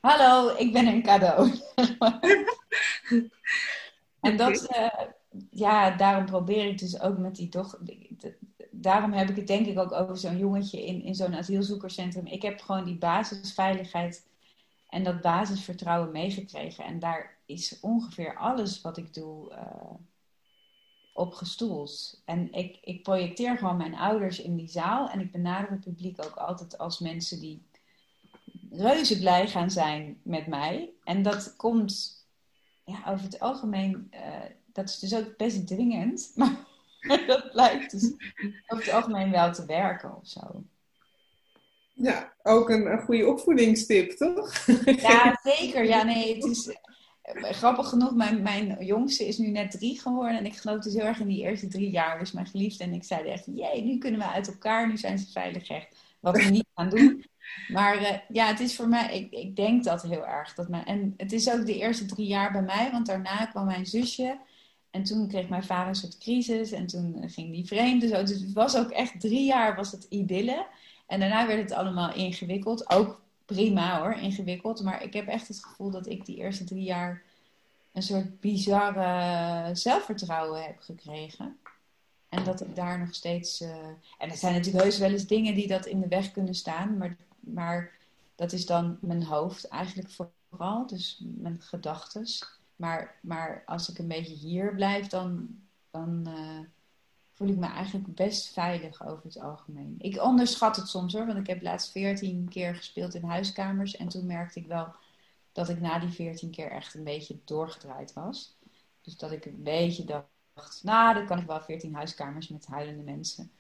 [0.01, 1.51] Hallo, ik ben een cadeau.
[4.21, 5.01] en dat, uh,
[5.51, 7.79] ja, daarom probeer ik dus ook met die toch.
[8.71, 12.27] Daarom heb ik het denk ik ook over zo'n jongetje in, in zo'n asielzoekerscentrum.
[12.27, 14.27] Ik heb gewoon die basisveiligheid
[14.89, 16.85] en dat basisvertrouwen meegekregen.
[16.85, 19.95] En daar is ongeveer alles wat ik doe uh,
[21.13, 22.23] op gestoeld.
[22.25, 25.09] En ik, ik projecteer gewoon mijn ouders in die zaal.
[25.09, 27.63] En ik benader het publiek ook altijd als mensen die
[28.71, 30.91] reuze blij gaan zijn met mij.
[31.05, 32.25] En dat komt
[32.85, 34.21] ja, over het algemeen, uh,
[34.73, 36.67] dat is dus ook best dwingend, maar
[37.27, 38.13] dat blijkt dus
[38.67, 40.65] over het algemeen wel te werken of zo.
[41.93, 44.67] Ja, ook een, een goede opvoedingstip, toch?
[44.85, 45.85] Ja, zeker.
[45.85, 46.69] Ja, nee, het is
[47.23, 50.39] eh, grappig genoeg, mijn, mijn jongste is nu net drie geworden.
[50.39, 52.85] En ik geloof dus heel erg in die eerste drie jaar was mijn geliefde.
[52.85, 54.89] En ik zei echt, jee, nu kunnen we uit elkaar.
[54.89, 55.97] Nu zijn ze veilig echt.
[56.21, 57.25] Wat we niet gaan doen.
[57.69, 60.55] Maar uh, ja, het is voor mij, ik, ik denk dat heel erg.
[60.55, 63.65] Dat mijn, en het is ook de eerste drie jaar bij mij, want daarna kwam
[63.65, 64.39] mijn zusje.
[64.91, 68.01] En toen kreeg mijn vader een soort crisis en toen ging die vreemd.
[68.01, 70.67] Dus het was ook echt drie jaar was het idylle.
[71.07, 72.91] En daarna werd het allemaal ingewikkeld.
[72.91, 74.83] Ook prima hoor, ingewikkeld.
[74.83, 77.23] Maar ik heb echt het gevoel dat ik die eerste drie jaar
[77.93, 81.59] een soort bizarre zelfvertrouwen heb gekregen.
[82.29, 83.61] En dat ik daar nog steeds.
[83.61, 83.69] Uh...
[84.19, 86.97] en er zijn natuurlijk heus wel eens dingen die dat in de weg kunnen staan.
[86.97, 87.93] Maar, maar
[88.35, 90.87] dat is dan mijn hoofd eigenlijk vooral.
[90.87, 92.27] Dus mijn gedachten.
[92.77, 95.59] Maar, maar als ik een beetje hier blijf, dan,
[95.91, 96.61] dan uh,
[97.33, 99.95] voel ik me eigenlijk best veilig over het algemeen.
[99.99, 103.97] Ik onderschat het soms hoor, want ik heb laatst veertien keer gespeeld in huiskamers.
[103.97, 104.95] En toen merkte ik wel
[105.53, 108.57] dat ik na die veertien keer echt een beetje doorgedraaid was.
[109.03, 113.03] Dus dat ik een beetje dacht, nou, dan kan ik wel veertien huiskamers met huilende
[113.03, 113.51] mensen.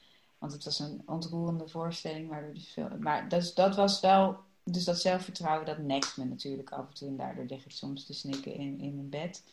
[0.41, 2.28] Want het was een ontroerende voorstelling.
[2.28, 6.70] Maar, dus veel, maar dat, dat was wel, dus dat zelfvertrouwen, dat nekt me natuurlijk
[6.70, 7.09] af en toe.
[7.09, 9.45] En daardoor lig ik soms te snikken in, in mijn bed.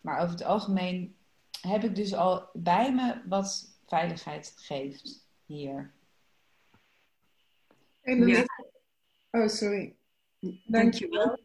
[0.00, 1.16] Maar over het algemeen
[1.60, 5.92] heb ik dus al bij me wat veiligheid geeft hier.
[8.02, 8.44] ja.
[9.30, 9.96] Oh, sorry.
[10.66, 11.38] Dankjewel.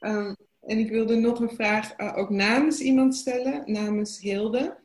[0.00, 4.78] Um, en ik wilde nog een vraag uh, ook namens iemand stellen, namens Hilde.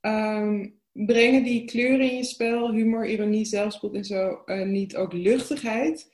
[0.00, 5.12] Um, brengen die kleuren in je spel, humor, ironie, zelfspot en zo, uh, niet ook
[5.12, 6.10] luchtigheid?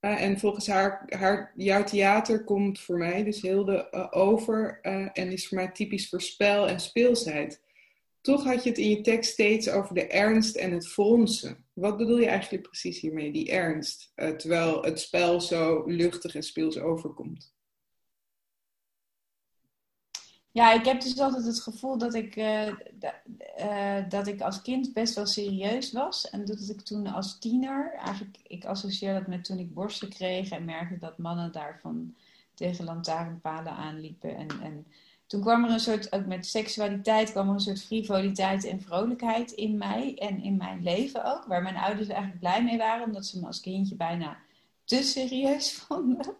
[0.00, 4.80] Uh, en volgens haar, haar, jouw theater komt voor mij, dus Hilde, over
[5.12, 7.62] en is voor mij typisch voor spel en speelsheid.
[8.20, 11.64] Toch had je het in je tekst steeds over de ernst en het fronsen.
[11.72, 14.12] Wat bedoel je eigenlijk precies hiermee, die ernst?
[14.14, 17.54] Terwijl het spel zo luchtig en speels overkomt.
[20.52, 22.66] Ja, ik heb dus altijd het gevoel dat ik, uh,
[23.58, 26.30] uh, dat ik als kind best wel serieus was.
[26.30, 30.50] En dat ik toen als tiener, eigenlijk, ik associeer dat met toen ik borsten kreeg
[30.50, 32.14] en merkte dat mannen daarvan
[32.54, 34.36] tegen lantaarnpalen aanliepen.
[34.36, 34.86] En, en
[35.26, 39.50] toen kwam er een soort, ook met seksualiteit, kwam er een soort frivoliteit en vrolijkheid
[39.50, 41.44] in mij en in mijn leven ook.
[41.44, 44.36] Waar mijn ouders eigenlijk blij mee waren, omdat ze me als kindje bijna
[44.84, 46.34] te serieus vonden.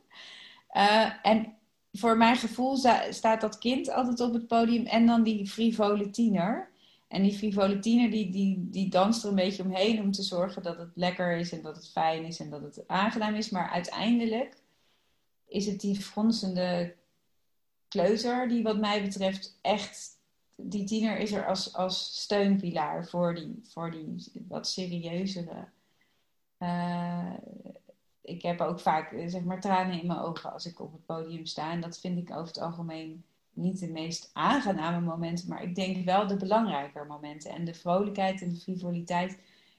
[0.73, 1.55] Uh, en
[1.93, 2.77] voor mijn gevoel
[3.11, 6.71] staat dat kind altijd op het podium en dan die frivole tiener.
[7.09, 10.63] En die frivole tiener die, die, die danst er een beetje omheen om te zorgen
[10.63, 13.51] dat het lekker is en dat het fijn is en dat het aangenaam is.
[13.51, 14.57] Maar uiteindelijk
[15.47, 16.95] is het die fronsende
[17.89, 20.19] kleuter die wat mij betreft echt...
[20.63, 25.69] Die tiener is er als, als steunpilaar voor die, voor die wat serieuzere...
[26.59, 27.33] Uh,
[28.31, 31.07] ik heb ook vaak eh, zeg maar, tranen in mijn ogen als ik op het
[31.07, 31.73] podium sta.
[31.73, 36.05] En dat vind ik over het algemeen niet de meest aangename momenten, maar ik denk
[36.05, 37.51] wel de belangrijker momenten.
[37.51, 39.39] En de vrolijkheid en de frivoliteit,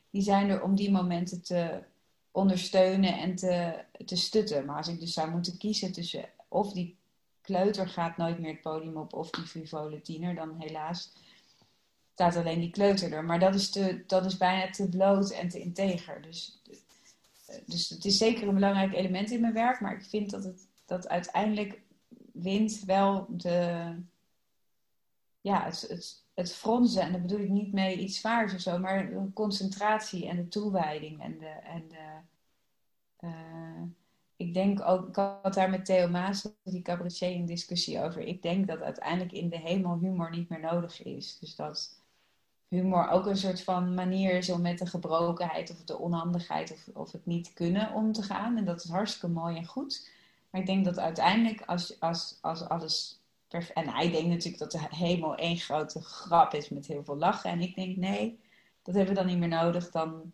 [0.10, 1.84] die zijn er om die momenten te
[2.32, 4.66] ondersteunen en te, te stutten.
[4.66, 6.98] Maar als ik dus zou moeten kiezen tussen of die
[7.42, 11.12] kleuter gaat nooit meer het podium op of die frivole tiener, dan helaas
[12.14, 13.24] staat alleen die kleuter er.
[13.24, 16.22] Maar dat is, te, dat is bijna te bloot en te integer.
[16.22, 16.62] Dus
[17.66, 20.70] dus het is zeker een belangrijk element in mijn werk, maar ik vind dat het
[20.92, 21.82] dat uiteindelijk
[22.34, 23.96] wint wel de,
[25.42, 27.02] ja, het, het, het fronsen.
[27.02, 30.48] En daar bedoel ik niet mee iets zwaars of zo, maar de concentratie en de
[30.48, 31.22] toewijding.
[31.22, 32.20] En de, en de,
[33.20, 33.82] uh,
[34.36, 38.22] ik denk ook, ik had daar met Theo Maas, die cabaretier, een discussie over.
[38.22, 41.40] Ik denk dat uiteindelijk in de hemel humor niet meer nodig is.
[41.40, 42.01] Dus dat
[42.72, 46.88] humor ook een soort van manier is om met de gebrokenheid of de onhandigheid of,
[46.94, 48.58] of het niet kunnen om te gaan.
[48.58, 50.10] En dat is hartstikke mooi en goed.
[50.50, 53.78] Maar ik denk dat uiteindelijk als, als, als alles perfect...
[53.78, 57.50] En hij denkt natuurlijk dat de hemel één grote grap is met heel veel lachen.
[57.50, 58.40] En ik denk nee,
[58.84, 59.92] dat hebben we dan niet meer nodig.
[59.92, 60.32] Dan,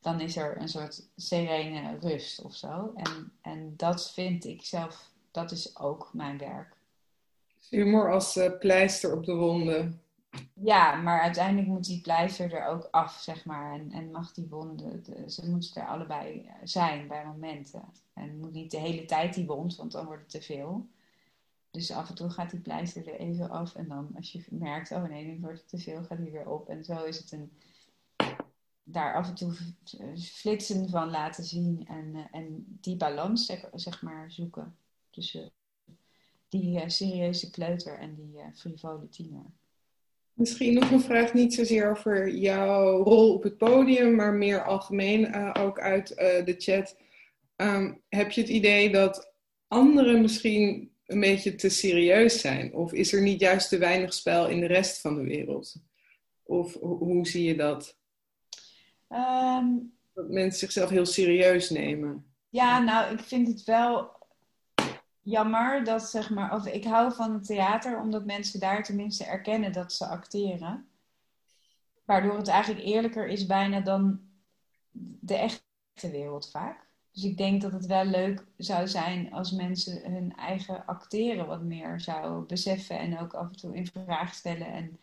[0.00, 2.92] dan is er een soort serene rust of zo.
[2.96, 6.76] En, en dat vind ik zelf, dat is ook mijn werk.
[7.68, 10.01] Humor als uh, pleister op de wonden.
[10.54, 13.72] Ja, maar uiteindelijk moet die pleister er ook af, zeg maar.
[13.72, 14.84] En, en mag die wond,
[15.26, 17.84] ze moeten er allebei eh, zijn bij momenten.
[18.12, 20.88] En moet niet de hele tijd die wond, want dan wordt het te veel.
[21.70, 23.74] Dus af en toe gaat die pleister er even af.
[23.74, 26.48] En dan als je merkt, oh nee, nu wordt het te veel, gaat die weer
[26.48, 26.68] op.
[26.68, 27.52] En zo is het een,
[28.82, 29.52] daar af en toe
[30.16, 34.76] flitsen van laten zien en, eh, en die balans zeg, zeg, maar zoeken
[35.10, 35.50] tussen
[36.48, 39.44] die uh, serieuze kleuter en die uh, frivole tiener.
[40.34, 45.34] Misschien nog een vraag niet zozeer over jouw rol op het podium, maar meer algemeen
[45.54, 46.08] ook uit
[46.44, 46.96] de chat.
[47.56, 49.32] Um, heb je het idee dat
[49.68, 52.74] anderen misschien een beetje te serieus zijn?
[52.74, 55.74] Of is er niet juist te weinig spel in de rest van de wereld?
[56.42, 57.98] Of hoe zie je dat?
[59.08, 59.66] Ehm,
[60.14, 62.34] dat mensen zichzelf heel serieus nemen.
[62.48, 64.21] Ja, nou, ik vind het wel
[65.22, 66.54] jammer dat zeg maar.
[66.54, 70.86] Of ik hou van het theater omdat mensen daar tenminste erkennen dat ze acteren.
[72.04, 74.20] Waardoor het eigenlijk eerlijker is bijna dan
[75.20, 76.90] de echte wereld vaak.
[77.12, 81.62] Dus ik denk dat het wel leuk zou zijn als mensen hun eigen acteren wat
[81.62, 84.98] meer zouden beseffen en ook af en toe in vraag stellen en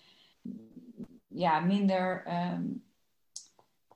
[1.27, 2.65] ja, minder ehm,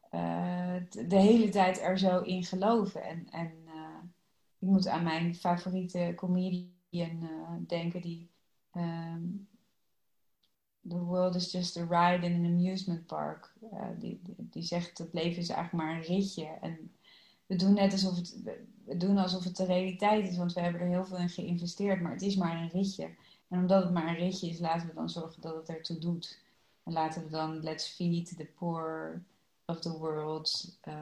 [0.10, 3.04] eh, de hele tijd er zo in geloven.
[3.04, 3.63] En, en
[4.64, 8.30] ik moet aan mijn favoriete comedian uh, denken die
[8.76, 9.48] um,
[10.88, 13.54] The world is just a ride in an amusement park.
[14.00, 16.46] Die, die, die, zegt het leven is eigenlijk maar een ritje.
[16.46, 16.92] En
[17.46, 18.42] we doen net alsof het,
[18.86, 22.02] we doen alsof het de realiteit is, want we hebben er heel veel in geïnvesteerd,
[22.02, 23.04] maar het is maar een ritje.
[23.48, 26.40] En omdat het maar een ritje is, laten we dan zorgen dat het ertoe doet.
[26.84, 29.22] En laten we dan let's feed the poor
[29.74, 30.94] of the world uh,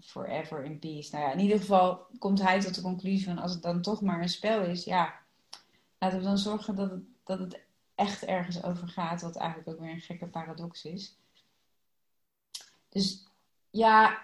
[0.00, 1.10] forever in peace.
[1.12, 4.00] Nou ja, in ieder geval komt hij tot de conclusie van als het dan toch
[4.00, 5.14] maar een spel is, ja,
[5.98, 7.60] laten we dan zorgen dat het, dat het
[7.94, 11.16] echt ergens over gaat, wat eigenlijk ook weer een gekke paradox is.
[12.88, 13.26] Dus
[13.70, 14.18] ja,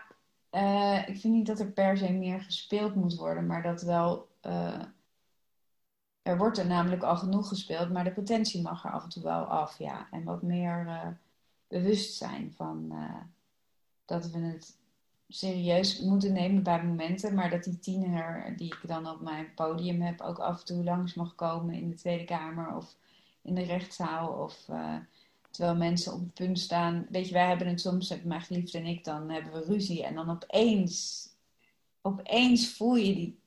[0.51, 4.29] uh, ik vind niet dat er per se meer gespeeld moet worden, maar dat wel.
[4.43, 4.83] Uh,
[6.23, 9.23] er wordt er namelijk al genoeg gespeeld, maar de potentie mag er af en toe
[9.23, 10.09] wel af, ja.
[10.11, 11.19] En wat meer
[11.69, 12.93] bewustzijn van
[14.11, 14.77] dat we het
[15.29, 20.01] serieus moeten nemen bij momenten, maar dat die tiener die ik dan op mijn podium
[20.01, 22.97] heb ook af en toe langs mag komen in de Tweede Kamer of
[23.43, 24.69] in de rechtszaal of
[25.51, 27.07] Terwijl mensen op het punt staan.
[27.11, 30.05] Weet je, wij hebben het soms, mijn geliefde en ik, dan hebben we ruzie.
[30.05, 31.27] En dan opeens,
[32.03, 33.39] opeens voel je die,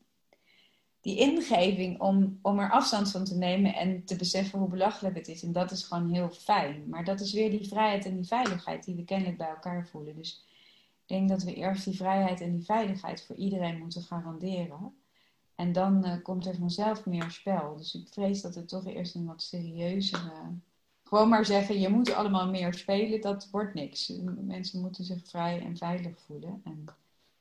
[1.02, 5.28] die ingeving om, om er afstand van te nemen en te beseffen hoe belachelijk het
[5.28, 5.44] is.
[5.44, 6.90] En dat is gewoon heel fijn.
[6.90, 10.16] Maar dat is weer die vrijheid en die veiligheid die we kennelijk bij elkaar voelen.
[10.16, 10.46] Dus
[11.06, 14.96] denk dat we eerst die vrijheid en die veiligheid voor iedereen moeten garanderen.
[15.56, 17.78] En dan uh, komt er vanzelf meer spel.
[17.78, 20.54] Dus ik vrees dat het toch eerst een wat serieuzere
[21.14, 24.08] gewoon maar zeggen, je moet allemaal meer spelen, dat wordt niks.
[24.38, 26.62] Mensen moeten zich vrij en veilig voelen.
[26.64, 26.86] En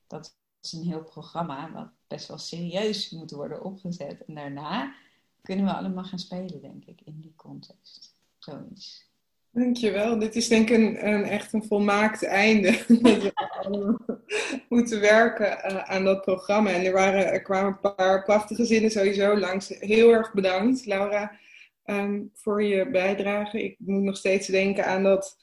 [0.06, 4.24] dat is een heel programma wat best wel serieus moet worden opgezet.
[4.24, 4.94] En daarna
[5.42, 8.14] kunnen we allemaal gaan spelen, denk ik, in die context.
[8.38, 9.11] Zoiets.
[9.54, 10.18] Dankjewel.
[10.18, 12.70] Dit is denk ik een, een echt een volmaakt einde.
[13.02, 13.98] dat we allemaal
[14.68, 16.70] moeten werken uh, aan dat programma.
[16.70, 19.68] En er, waren, er kwamen een paar prachtige zinnen sowieso langs.
[19.68, 21.38] Heel erg bedankt, Laura.
[21.84, 23.64] Ehm, voor je bijdrage.
[23.64, 25.36] Ik moet nog steeds denken aan dat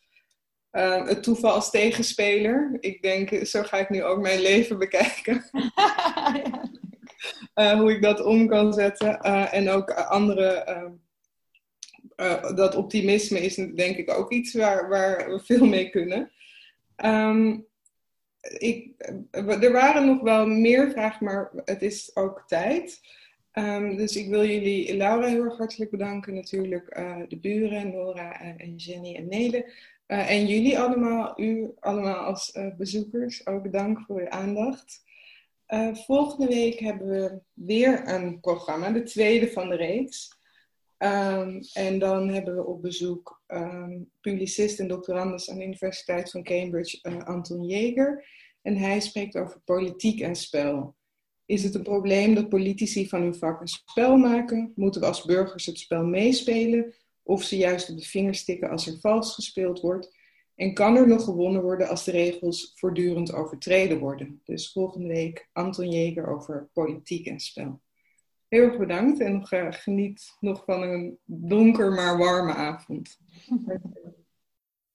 [0.72, 2.78] uh, het toeval als tegenspeler.
[2.80, 5.49] Ik denk, zo ga ik nu ook mijn leven bekijken.
[7.55, 9.20] uh, hoe ik dat om kan zetten.
[9.51, 10.66] En ook andere.
[12.20, 16.32] Ehm, eh, dat optimisme is denk ik ook iets waar, waar we veel mee kunnen.
[18.57, 18.93] ik,
[19.32, 22.99] er waren nog wel meer vragen, maar het is ook tijd.
[23.53, 26.34] Um, dus ik wil jullie, Laura, heel erg hartelijk bedanken.
[26.34, 29.72] Natuurlijk uh, de buren, Nora en, en Jenny en Nele.
[30.07, 35.03] Uh, en jullie allemaal, u allemaal als bezoekers, ook dank voor uw aandacht.
[35.93, 40.39] volgende week hebben we weer een programma, de tweede van de reeks.
[41.04, 46.43] Um, en dan hebben we op bezoek um, publicist en doctorandus aan de Universiteit van
[46.43, 48.26] Cambridge, Anton Jeger.
[48.62, 50.95] En hij spreekt over politiek en spel.
[51.45, 54.72] Is het een probleem dat politici van hun vak een spel maken?
[54.76, 56.93] Moeten we als burgers het spel meespelen?
[57.24, 60.18] Of ze juist op de vingers stikken als er vals gespeeld wordt?
[60.56, 64.41] En kan er nog gewonnen worden als de regels voortdurend overtreden worden?
[64.43, 67.82] Dus volgende week Anton Jeger over politiek en spel.
[68.50, 73.18] Heel erg bedankt en nog, uh, geniet nog van een donker maar warme avond.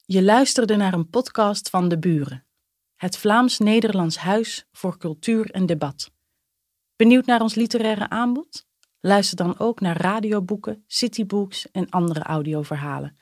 [0.06, 2.44] Je luisterde naar een podcast van De Buren,
[2.96, 6.12] het Vlaams-Nederlands Huis voor Cultuur en Debat.
[6.96, 8.66] Benieuwd naar ons literaire aanbod?
[9.00, 13.16] Luister dan ook naar radioboeken, citybooks en andere audioverhalen.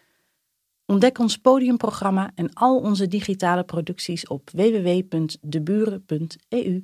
[0.86, 6.80] Ontdek ons podiumprogramma en al onze digitale producties op www.deburen.eu.